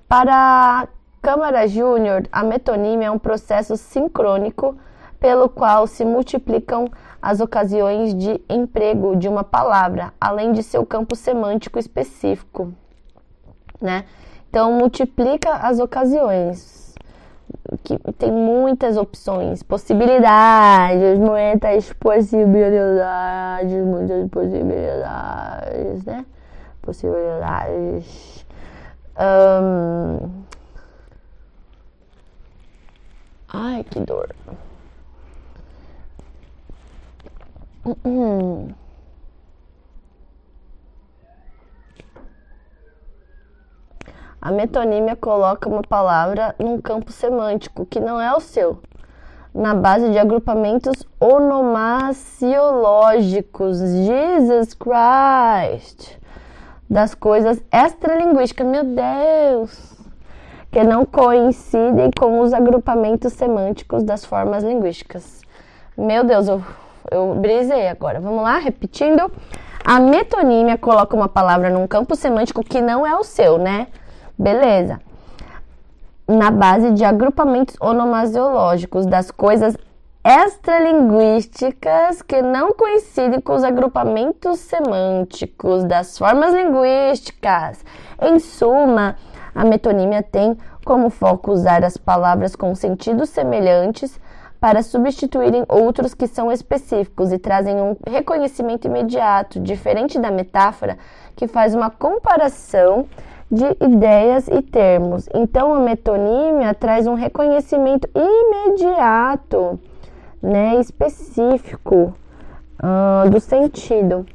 para 0.07 0.88
Câmara 1.24 1.65
Júnior, 1.69 2.28
a 2.34 2.43
metonímia 2.43 3.07
é 3.07 3.11
um 3.11 3.17
processo 3.17 3.78
sincrônico 3.78 4.76
pelo 5.21 5.47
qual 5.47 5.88
se 5.88 6.03
multiplicam 6.03 6.89
as 7.21 7.39
ocasiões 7.39 8.13
de 8.13 8.41
emprego 8.49 9.15
de 9.15 9.30
uma 9.30 9.41
palavra, 9.41 10.13
além 10.19 10.51
de 10.51 10.61
seu 10.61 10.86
campo 10.86 11.15
semântico 11.15 11.80
específico, 11.80 12.74
né? 13.82 14.03
Então 14.49 14.74
multiplica 14.74 15.53
as 15.53 15.80
ocasiões, 15.80 16.93
que 17.86 17.97
tem 18.17 18.30
muitas 18.30 18.97
opções, 18.97 19.63
possibilidades, 19.63 21.17
muitas 21.19 21.93
possibilidades, 21.93 23.82
muitas 23.86 24.30
possibilidades, 24.30 26.03
né? 26.03 26.26
Possibilidades. 26.82 28.45
Um, 29.17 30.43
Ai, 33.54 33.84
que 33.84 33.99
dor. 33.99 34.36
A 44.41 44.51
metonímia 44.51 45.16
coloca 45.16 45.70
uma 45.70 45.84
palavra 45.84 46.56
num 46.58 46.82
campo 46.82 47.12
semântico 47.12 47.86
que 47.86 47.99
não 47.99 48.20
é 48.20 48.36
o 48.36 48.39
seu, 48.39 48.82
na 49.54 49.76
base 49.76 50.10
de 50.10 50.18
agrupamentos 50.18 51.06
onomaciológicos. 51.20 53.78
Jesus 53.80 54.74
Christ! 54.74 56.18
Das 56.89 57.14
coisas 57.14 57.64
extralinguísticas. 57.72 58.66
Meu 58.66 58.84
Deus! 58.84 60.03
Que 60.74 60.84
não 60.84 61.05
coincidem 61.05 62.09
com 62.19 62.39
os 62.39 62.51
agrupamentos 62.51 63.34
semânticos 63.34 64.03
das 64.03 64.26
formas 64.26 64.63
linguísticas. 64.63 65.41
Meu 65.95 66.24
Deus, 66.24 66.47
eu, 66.47 66.63
eu 67.11 67.36
brisei 67.36 67.88
agora. 67.88 68.19
Vamos 68.19 68.41
lá, 68.41 68.57
repetindo. 68.57 69.32
A 69.86 69.99
metonímia 69.99 70.76
coloca 70.76 71.15
uma 71.15 71.30
palavra 71.30 71.69
num 71.69 71.86
campo 71.86 72.15
semântico 72.15 72.63
que 72.63 72.82
não 72.82 73.05
é 73.05 73.15
o 73.15 73.24
seu, 73.24 73.59
né? 73.59 73.86
Beleza. 74.36 74.99
Na 76.28 76.49
base 76.49 76.89
de 76.89 77.05
agrupamentos 77.05 77.76
onomasiológicos 77.80 79.05
das 79.05 79.30
coisas 79.30 79.78
extralinguísticas 80.26 82.24
que 82.24 82.41
não 82.41 82.74
coincidem 82.74 83.39
com 83.39 83.53
os 83.53 83.63
agrupamentos 83.63 84.57
semânticos 84.57 85.84
das 85.84 86.17
formas 86.17 86.51
linguísticas. 86.51 87.86
Em 88.19 88.39
suma, 88.39 89.17
a 89.54 89.64
metonímia 89.64 90.24
tem 90.24 90.58
como 90.86 91.10
foco 91.10 91.51
usar 91.51 91.84
as 91.84 91.97
palavras 91.97 92.56
com 92.56 92.74
sentidos 92.76 93.30
semelhantes 93.30 94.20
para 94.60 94.82
substituírem 94.82 95.66
outros 95.68 96.14
que 96.14 96.26
são 96.26 96.51
específicos 96.51 97.32
e 97.34 97.38
trazem 97.38 97.76
um 97.76 97.97
reconhecimento 98.08 98.88
imediato, 98.88 99.60
diferente 99.60 100.18
da 100.18 100.32
metáfora, 100.32 100.97
que 101.36 101.47
faz 101.47 101.76
uma 101.76 101.89
comparação 101.89 103.06
de 103.51 103.66
ideias 103.84 104.47
e 104.47 104.62
termos. 104.62 105.28
Então, 105.34 105.74
a 105.74 105.80
metonímia 105.80 106.74
traz 106.74 107.08
um 107.08 107.14
reconhecimento 107.14 108.10
imediato, 108.16 109.80
né, 110.41 110.80
específico 110.80 112.16
uh, 112.82 113.30
do 113.30 113.39
sentido. 113.39 114.26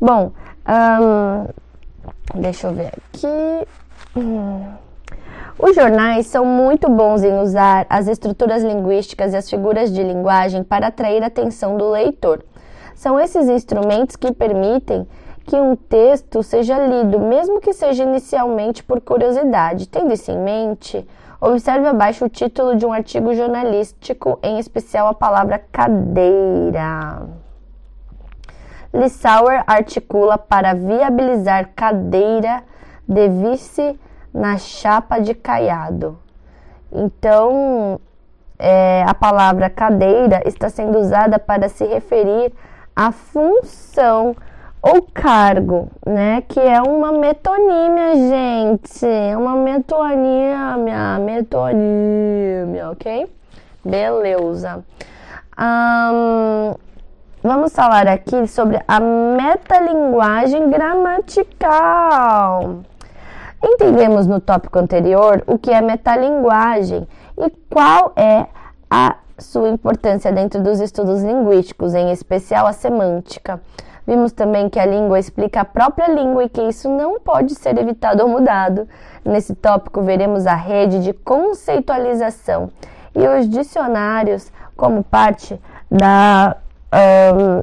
Bom, 0.00 0.32
um, 0.68 2.40
deixa 2.40 2.68
eu 2.68 2.74
ver 2.74 2.92
aqui. 3.12 3.68
Os 5.58 5.74
jornais 5.74 6.26
são 6.26 6.44
muito 6.44 6.88
bons 6.90 7.24
em 7.24 7.38
usar 7.38 7.86
as 7.88 8.06
estruturas 8.06 8.62
linguísticas 8.62 9.32
e 9.32 9.36
as 9.36 9.48
figuras 9.48 9.92
de 9.92 10.02
linguagem 10.02 10.62
para 10.62 10.88
atrair 10.88 11.22
a 11.22 11.26
atenção 11.26 11.76
do 11.76 11.90
leitor. 11.90 12.44
São 12.94 13.18
esses 13.18 13.48
instrumentos 13.48 14.14
que 14.16 14.32
permitem 14.32 15.06
que 15.46 15.56
um 15.56 15.76
texto 15.76 16.42
seja 16.42 16.78
lido, 16.78 17.18
mesmo 17.18 17.60
que 17.60 17.72
seja 17.72 18.04
inicialmente 18.04 18.82
por 18.82 19.00
curiosidade. 19.00 19.88
Tendo 19.88 20.12
isso 20.12 20.30
em 20.30 20.38
mente, 20.38 21.06
observe 21.40 21.86
abaixo 21.86 22.24
o 22.24 22.28
título 22.28 22.76
de 22.76 22.86
um 22.86 22.92
artigo 22.92 23.34
jornalístico, 23.34 24.38
em 24.42 24.58
especial 24.58 25.08
a 25.08 25.14
palavra 25.14 25.58
cadeira. 25.58 27.22
Lissauer 28.92 29.64
articula 29.66 30.38
para 30.38 30.72
viabilizar 30.72 31.70
cadeira 31.74 32.62
de 33.06 33.28
vice 33.28 33.98
na 34.34 34.58
chapa 34.58 35.20
de 35.20 35.32
caiado. 35.32 36.18
Então, 36.92 38.00
é, 38.58 39.04
a 39.06 39.14
palavra 39.14 39.70
cadeira 39.70 40.42
está 40.44 40.68
sendo 40.68 40.98
usada 40.98 41.38
para 41.38 41.68
se 41.68 41.84
referir 41.84 42.52
à 42.94 43.12
função 43.12 44.34
ou 44.82 45.02
cargo, 45.02 45.88
né? 46.04 46.42
Que 46.46 46.60
é 46.60 46.82
uma 46.82 47.10
metonímia, 47.12 48.14
gente. 48.14 49.06
É 49.06 49.36
uma 49.36 49.56
metonímia, 49.56 51.18
metonímia, 51.18 52.90
ok? 52.90 53.26
Beleza. 53.84 54.84
Um, 55.58 56.74
vamos 57.42 57.72
falar 57.72 58.06
aqui 58.08 58.46
sobre 58.46 58.80
a 58.86 59.00
metalinguagem 59.00 60.68
gramatical. 60.68 61.22
Entendemos 63.66 64.26
no 64.26 64.40
tópico 64.40 64.78
anterior 64.78 65.42
o 65.46 65.58
que 65.58 65.70
é 65.70 65.80
metalinguagem 65.80 67.08
e 67.38 67.50
qual 67.70 68.12
é 68.14 68.46
a 68.90 69.16
sua 69.38 69.70
importância 69.70 70.30
dentro 70.30 70.62
dos 70.62 70.80
estudos 70.80 71.22
linguísticos, 71.22 71.94
em 71.94 72.12
especial 72.12 72.66
a 72.66 72.74
semântica. 72.74 73.58
Vimos 74.06 74.32
também 74.32 74.68
que 74.68 74.78
a 74.78 74.84
língua 74.84 75.18
explica 75.18 75.62
a 75.62 75.64
própria 75.64 76.08
língua 76.08 76.44
e 76.44 76.48
que 76.50 76.60
isso 76.60 76.90
não 76.90 77.18
pode 77.18 77.54
ser 77.54 77.78
evitado 77.78 78.22
ou 78.22 78.28
mudado. 78.28 78.86
Nesse 79.24 79.54
tópico, 79.54 80.02
veremos 80.02 80.46
a 80.46 80.54
rede 80.54 81.02
de 81.02 81.14
conceitualização 81.14 82.70
e 83.14 83.26
os 83.26 83.48
dicionários 83.48 84.52
como 84.76 85.02
parte 85.02 85.58
da 85.90 86.58
um, 87.34 87.62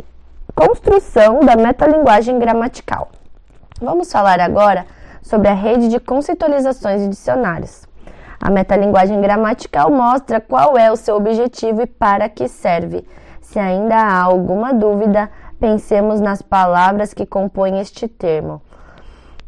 construção 0.56 1.42
da 1.42 1.56
metalinguagem 1.56 2.40
gramatical. 2.40 3.10
Vamos 3.80 4.12
falar 4.12 4.40
agora 4.40 4.88
sobre 5.22 5.48
a 5.48 5.54
rede 5.54 5.88
de 5.88 6.00
conceitualizações 6.00 7.02
e 7.02 7.08
dicionários. 7.08 7.88
A 8.40 8.50
metalinguagem 8.50 9.22
gramatical 9.22 9.92
mostra 9.92 10.42
qual 10.42 10.78
é 10.78 10.92
o 10.92 10.96
seu 10.96 11.16
objetivo 11.16 11.84
e 11.84 11.86
para 11.86 12.28
que 12.28 12.48
serve. 12.48 13.08
Se 13.40 13.60
ainda 13.60 13.96
há 13.96 14.22
alguma 14.22 14.74
dúvida, 14.74 15.30
pensemos 15.60 16.20
nas 16.20 16.42
palavras 16.42 17.14
que 17.14 17.26
compõem 17.26 17.80
este 17.80 18.08
termo. 18.08 18.62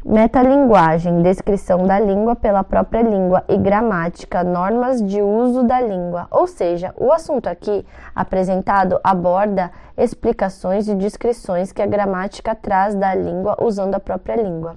Metalinguagem, 0.04 1.22
descrição 1.22 1.86
da 1.86 1.98
língua 1.98 2.36
pela 2.36 2.62
própria 2.62 3.00
língua 3.00 3.42
e 3.48 3.56
gramática, 3.56 4.44
normas 4.44 5.02
de 5.02 5.22
uso 5.22 5.62
da 5.62 5.80
língua. 5.80 6.28
Ou 6.30 6.46
seja, 6.46 6.94
o 6.96 7.10
assunto 7.10 7.48
aqui 7.48 7.86
apresentado 8.14 9.00
aborda 9.02 9.70
explicações 9.96 10.88
e 10.88 10.94
descrições 10.94 11.72
que 11.72 11.80
a 11.80 11.86
gramática 11.86 12.54
traz 12.54 12.94
da 12.94 13.14
língua 13.14 13.56
usando 13.60 13.94
a 13.94 14.00
própria 14.00 14.36
língua. 14.36 14.76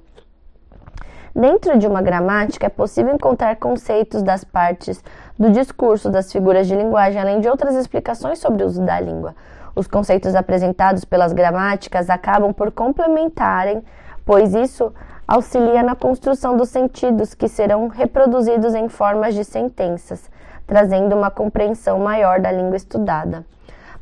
Dentro 1.38 1.78
de 1.78 1.86
uma 1.86 2.02
gramática, 2.02 2.66
é 2.66 2.70
possível 2.70 3.14
encontrar 3.14 3.58
conceitos 3.58 4.24
das 4.24 4.44
partes 4.44 5.04
do 5.38 5.52
discurso, 5.52 6.10
das 6.10 6.32
figuras 6.32 6.66
de 6.66 6.76
linguagem, 6.76 7.22
além 7.22 7.40
de 7.40 7.48
outras 7.48 7.76
explicações 7.76 8.40
sobre 8.40 8.64
o 8.64 8.66
uso 8.66 8.84
da 8.84 9.00
língua. 9.00 9.36
Os 9.76 9.86
conceitos 9.86 10.34
apresentados 10.34 11.06
pelas 11.06 11.34
gramáticas 11.34 12.10
acabam 12.10 12.52
por 12.52 12.72
complementarem, 12.72 13.84
pois 14.26 14.56
isso 14.56 14.92
auxilia 15.28 15.84
na 15.84 15.94
construção 15.94 16.58
dos 16.58 16.70
sentidos 16.70 17.36
que 17.36 17.48
serão 17.48 17.88
reproduzidos 17.88 18.74
em 18.74 18.90
formas 18.90 19.36
de 19.36 19.46
sentenças, 19.46 20.32
trazendo 20.66 21.16
uma 21.16 21.30
compreensão 21.30 22.00
maior 22.00 22.40
da 22.40 22.52
língua 22.52 22.78
estudada. 22.78 23.46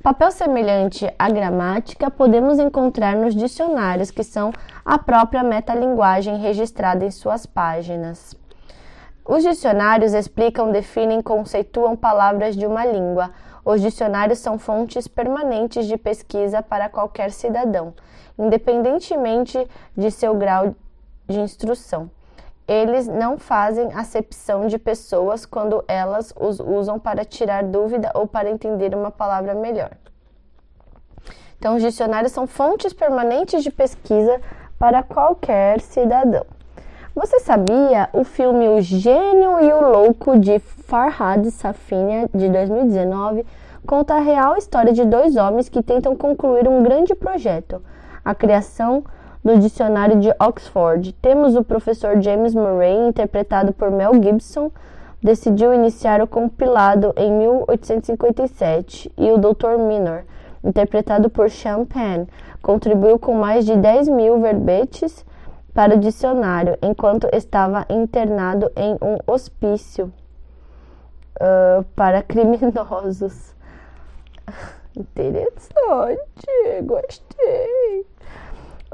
Papel 0.05 0.29
semelhante 0.29 1.11
à 1.17 1.31
gramática 1.31 2.11
podemos 2.11 2.59
encontrar 2.59 3.15
nos 3.15 3.33
dicionários, 3.35 4.11
que 4.11 4.23
são 4.23 4.53
a 4.85 4.99
própria 4.99 5.41
metalinguagem 5.41 6.37
registrada 6.37 7.03
em 7.03 7.09
suas 7.09 7.47
páginas. 7.47 8.35
Os 9.25 9.41
dicionários 9.41 10.13
explicam, 10.13 10.71
definem, 10.71 11.23
conceituam 11.23 11.95
palavras 11.95 12.55
de 12.55 12.67
uma 12.67 12.85
língua. 12.85 13.31
Os 13.65 13.81
dicionários 13.81 14.37
são 14.37 14.59
fontes 14.59 15.07
permanentes 15.07 15.87
de 15.87 15.97
pesquisa 15.97 16.61
para 16.61 16.87
qualquer 16.87 17.31
cidadão, 17.31 17.91
independentemente 18.37 19.57
de 19.97 20.11
seu 20.11 20.35
grau 20.35 20.75
de 21.27 21.39
instrução. 21.39 22.11
Eles 22.67 23.07
não 23.07 23.37
fazem 23.37 23.93
acepção 23.93 24.67
de 24.67 24.79
pessoas 24.79 25.45
quando 25.45 25.83
elas 25.87 26.33
os 26.39 26.59
usam 26.59 26.99
para 26.99 27.23
tirar 27.23 27.63
dúvida 27.63 28.11
ou 28.15 28.25
para 28.25 28.49
entender 28.49 28.95
uma 28.95 29.11
palavra 29.11 29.53
melhor. 29.53 29.91
Então, 31.57 31.75
os 31.75 31.81
dicionários 31.81 32.31
são 32.31 32.47
fontes 32.47 32.93
permanentes 32.93 33.63
de 33.63 33.71
pesquisa 33.71 34.41
para 34.77 35.03
qualquer 35.03 35.79
cidadão. 35.79 36.45
Você 37.15 37.39
sabia 37.39 38.09
o 38.11 38.23
filme 38.23 38.67
O 38.67 38.81
Gênio 38.81 39.59
e 39.61 39.71
o 39.71 39.89
Louco 39.89 40.37
de 40.37 40.59
Farhad 40.59 41.49
Safina 41.49 42.27
de 42.33 42.49
2019 42.49 43.45
conta 43.87 44.15
a 44.15 44.19
real 44.19 44.57
história 44.57 44.91
de 44.91 45.05
dois 45.05 45.37
homens 45.37 45.69
que 45.69 45.81
tentam 45.81 46.15
concluir 46.15 46.67
um 46.67 46.83
grande 46.83 47.15
projeto, 47.15 47.81
a 48.23 48.35
criação 48.35 49.03
no 49.45 49.59
dicionário 49.59 50.19
de 50.19 50.33
Oxford. 50.39 51.13
Temos 51.21 51.55
o 51.55 51.63
professor 51.63 52.19
James 52.19 52.55
Murray, 52.55 52.97
interpretado 53.07 53.71
por 53.71 53.91
Mel 53.91 54.11
Gibson, 54.15 54.71
decidiu 55.21 55.71
iniciar 55.71 56.19
o 56.19 56.27
compilado 56.27 57.13
em 57.15 57.31
1857, 57.31 59.11
e 59.15 59.31
o 59.31 59.37
Dr. 59.37 59.77
Minor, 59.77 60.25
interpretado 60.63 61.29
por 61.29 61.51
Sean 61.51 61.85
Penn, 61.85 62.25
contribuiu 62.59 63.19
com 63.19 63.35
mais 63.35 63.67
de 63.67 63.75
10 63.75 64.07
mil 64.09 64.41
verbetes 64.41 65.23
para 65.75 65.93
o 65.93 65.99
dicionário, 65.99 66.75
enquanto 66.81 67.29
estava 67.31 67.85
internado 67.87 68.71
em 68.75 68.93
um 68.93 69.17
hospício 69.27 70.11
uh, 71.35 71.83
para 71.95 72.23
criminosos. 72.23 73.53
Interessante, 74.97 76.47
gostei. 76.83 78.05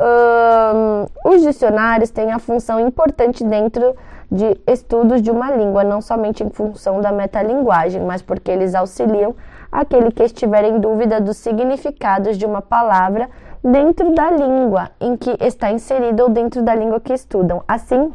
Um, 0.01 1.05
os 1.31 1.43
dicionários 1.43 2.09
têm 2.09 2.31
a 2.31 2.39
função 2.39 2.79
importante 2.79 3.43
dentro 3.43 3.95
de 4.31 4.59
estudos 4.65 5.21
de 5.21 5.29
uma 5.29 5.51
língua, 5.51 5.83
não 5.83 6.01
somente 6.01 6.43
em 6.43 6.49
função 6.49 7.01
da 7.01 7.11
metalinguagem, 7.11 8.01
mas 8.01 8.23
porque 8.23 8.49
eles 8.49 8.73
auxiliam 8.73 9.35
aquele 9.71 10.11
que 10.11 10.23
estiver 10.23 10.63
em 10.63 10.79
dúvida 10.79 11.21
dos 11.21 11.37
significados 11.37 12.35
de 12.35 12.47
uma 12.47 12.63
palavra 12.63 13.29
dentro 13.63 14.11
da 14.15 14.31
língua 14.31 14.89
em 14.99 15.15
que 15.15 15.37
está 15.39 15.71
inserida 15.71 16.23
ou 16.23 16.29
dentro 16.29 16.63
da 16.63 16.73
língua 16.73 16.99
que 16.99 17.13
estudam. 17.13 17.63
Assim, 17.67 18.11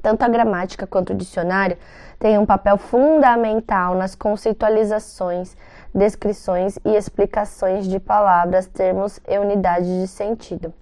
tanto 0.00 0.22
a 0.22 0.28
gramática 0.28 0.86
quanto 0.86 1.12
o 1.12 1.16
dicionário 1.16 1.76
têm 2.18 2.38
um 2.38 2.46
papel 2.46 2.78
fundamental 2.78 3.94
nas 3.94 4.14
conceitualizações, 4.14 5.56
descrições 5.94 6.78
e 6.84 6.96
explicações 6.96 7.86
de 7.86 8.00
palavras, 8.00 8.66
termos 8.66 9.20
e 9.28 9.38
unidades 9.38 9.88
de 9.88 10.06
sentido. 10.06 10.72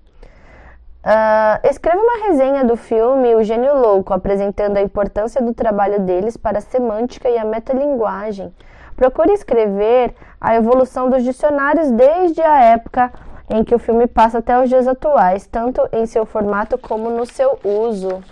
Uh, 1.02 1.66
escreva 1.66 1.98
uma 1.98 2.26
resenha 2.26 2.62
do 2.62 2.76
filme 2.76 3.34
O 3.34 3.42
Gênio 3.42 3.74
Louco, 3.74 4.12
apresentando 4.12 4.76
a 4.76 4.82
importância 4.82 5.40
do 5.40 5.54
trabalho 5.54 6.00
deles 6.00 6.36
para 6.36 6.58
a 6.58 6.60
semântica 6.60 7.28
e 7.28 7.38
a 7.38 7.44
metalinguagem. 7.44 8.54
Procure 8.96 9.32
escrever 9.32 10.14
a 10.38 10.54
evolução 10.54 11.08
dos 11.08 11.24
dicionários 11.24 11.90
desde 11.90 12.42
a 12.42 12.60
época 12.64 13.10
em 13.48 13.64
que 13.64 13.74
o 13.74 13.78
filme 13.78 14.06
passa 14.06 14.38
até 14.38 14.60
os 14.62 14.68
dias 14.68 14.86
atuais, 14.86 15.46
tanto 15.46 15.88
em 15.90 16.04
seu 16.04 16.26
formato 16.26 16.76
como 16.76 17.08
no 17.08 17.24
seu 17.24 17.58
uso. 17.64 18.22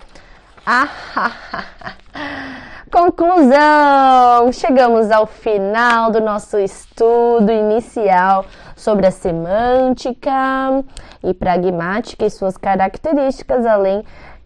Ah, 0.66 0.88
Conclusão! 2.90 4.50
Chegamos 4.52 5.10
ao 5.10 5.26
final 5.26 6.10
do 6.10 6.20
nosso 6.20 6.58
estudo 6.58 7.52
inicial 7.52 8.46
sobre 8.78 9.06
a 9.06 9.10
semântica 9.10 10.84
e 11.22 11.34
pragmática 11.34 12.24
e 12.24 12.30
suas 12.30 12.56
características, 12.56 13.66
além 13.66 13.98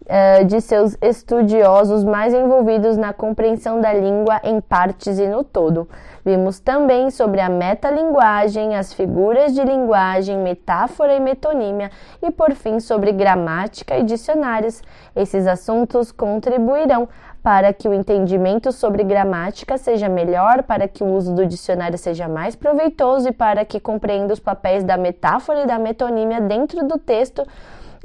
uh, 0.03 0.45
de 0.45 0.59
seus 0.59 0.97
estudiosos 1.01 2.03
mais 2.03 2.33
envolvidos 2.33 2.97
na 2.97 3.13
compreensão 3.13 3.79
da 3.79 3.93
língua 3.93 4.41
em 4.43 4.59
partes 4.59 5.19
e 5.19 5.27
no 5.27 5.43
todo. 5.43 5.87
Vimos 6.25 6.59
também 6.59 7.11
sobre 7.11 7.41
a 7.41 7.49
metalinguagem, 7.49 8.75
as 8.75 8.93
figuras 8.93 9.53
de 9.53 9.61
linguagem, 9.61 10.37
metáfora 10.37 11.13
e 11.13 11.19
metonímia 11.19 11.91
e, 12.21 12.31
por 12.31 12.53
fim, 12.53 12.79
sobre 12.79 13.11
gramática 13.11 13.97
e 13.97 14.03
dicionários. 14.03 14.81
Esses 15.15 15.45
assuntos 15.45 16.11
contribuirão 16.11 17.09
para 17.43 17.73
que 17.73 17.89
o 17.89 17.93
entendimento 17.93 18.71
sobre 18.71 19.03
gramática 19.03 19.77
seja 19.77 20.07
melhor, 20.07 20.63
para 20.63 20.87
que 20.87 21.03
o 21.03 21.07
uso 21.07 21.35
do 21.35 21.45
dicionário 21.45 21.97
seja 21.97 22.25
mais 22.25 22.55
proveitoso 22.55 23.27
e 23.27 23.33
para 23.33 23.65
que 23.65 23.81
compreenda 23.81 24.33
os 24.33 24.39
papéis 24.39 24.81
da 24.81 24.95
metáfora 24.95 25.63
e 25.63 25.67
da 25.67 25.77
metonímia 25.77 26.39
dentro 26.39 26.87
do 26.87 26.97
texto 26.97 27.45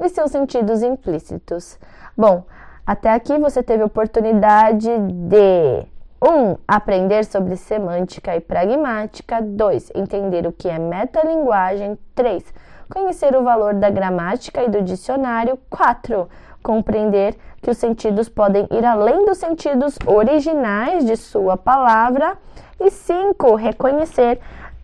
e 0.00 0.08
seus 0.08 0.32
sentidos 0.32 0.82
implícitos. 0.82 1.78
Bom, 2.16 2.42
até 2.84 3.12
aqui 3.12 3.38
você 3.38 3.62
teve 3.62 3.84
oportunidade 3.84 4.88
de 4.98 5.86
1. 6.20 6.28
Um, 6.28 6.56
aprender 6.66 7.24
sobre 7.24 7.54
semântica 7.54 8.34
e 8.34 8.40
pragmática. 8.40 9.40
2. 9.40 9.92
Entender 9.94 10.48
o 10.48 10.52
que 10.52 10.68
é 10.68 10.80
metalinguagem. 10.80 11.96
3. 12.16 12.42
Conhecer 12.88 13.36
o 13.36 13.44
valor 13.44 13.74
da 13.74 13.88
gramática 13.88 14.64
e 14.64 14.68
do 14.68 14.82
dicionário. 14.82 15.56
4 15.70 16.28
compreender 16.62 17.36
que 17.62 17.70
os 17.70 17.78
sentidos 17.78 18.28
podem 18.28 18.66
ir 18.70 18.84
além 18.84 19.24
dos 19.24 19.38
sentidos 19.38 19.96
originais 20.06 21.04
de 21.04 21.16
sua 21.16 21.56
palavra. 21.56 22.36
E 22.80 22.90
cinco, 22.90 23.54
reconhecer 23.54 24.38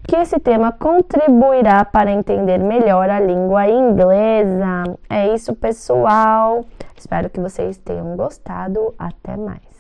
que 0.07 0.17
esse 0.17 0.39
tema 0.39 0.73
contribuirá 0.73 1.85
para 1.85 2.11
entender 2.11 2.59
melhor 2.59 3.09
a 3.09 3.21
língua 3.21 3.69
inglesa. 3.69 4.85
É 5.09 5.33
isso, 5.35 5.55
pessoal. 5.55 6.65
Espero 6.97 7.31
que 7.31 7.41
vocês 7.41 7.79
tenham 7.79 8.17
gostado. 8.17 8.95
Até 8.99 9.37
mais. 9.37 9.74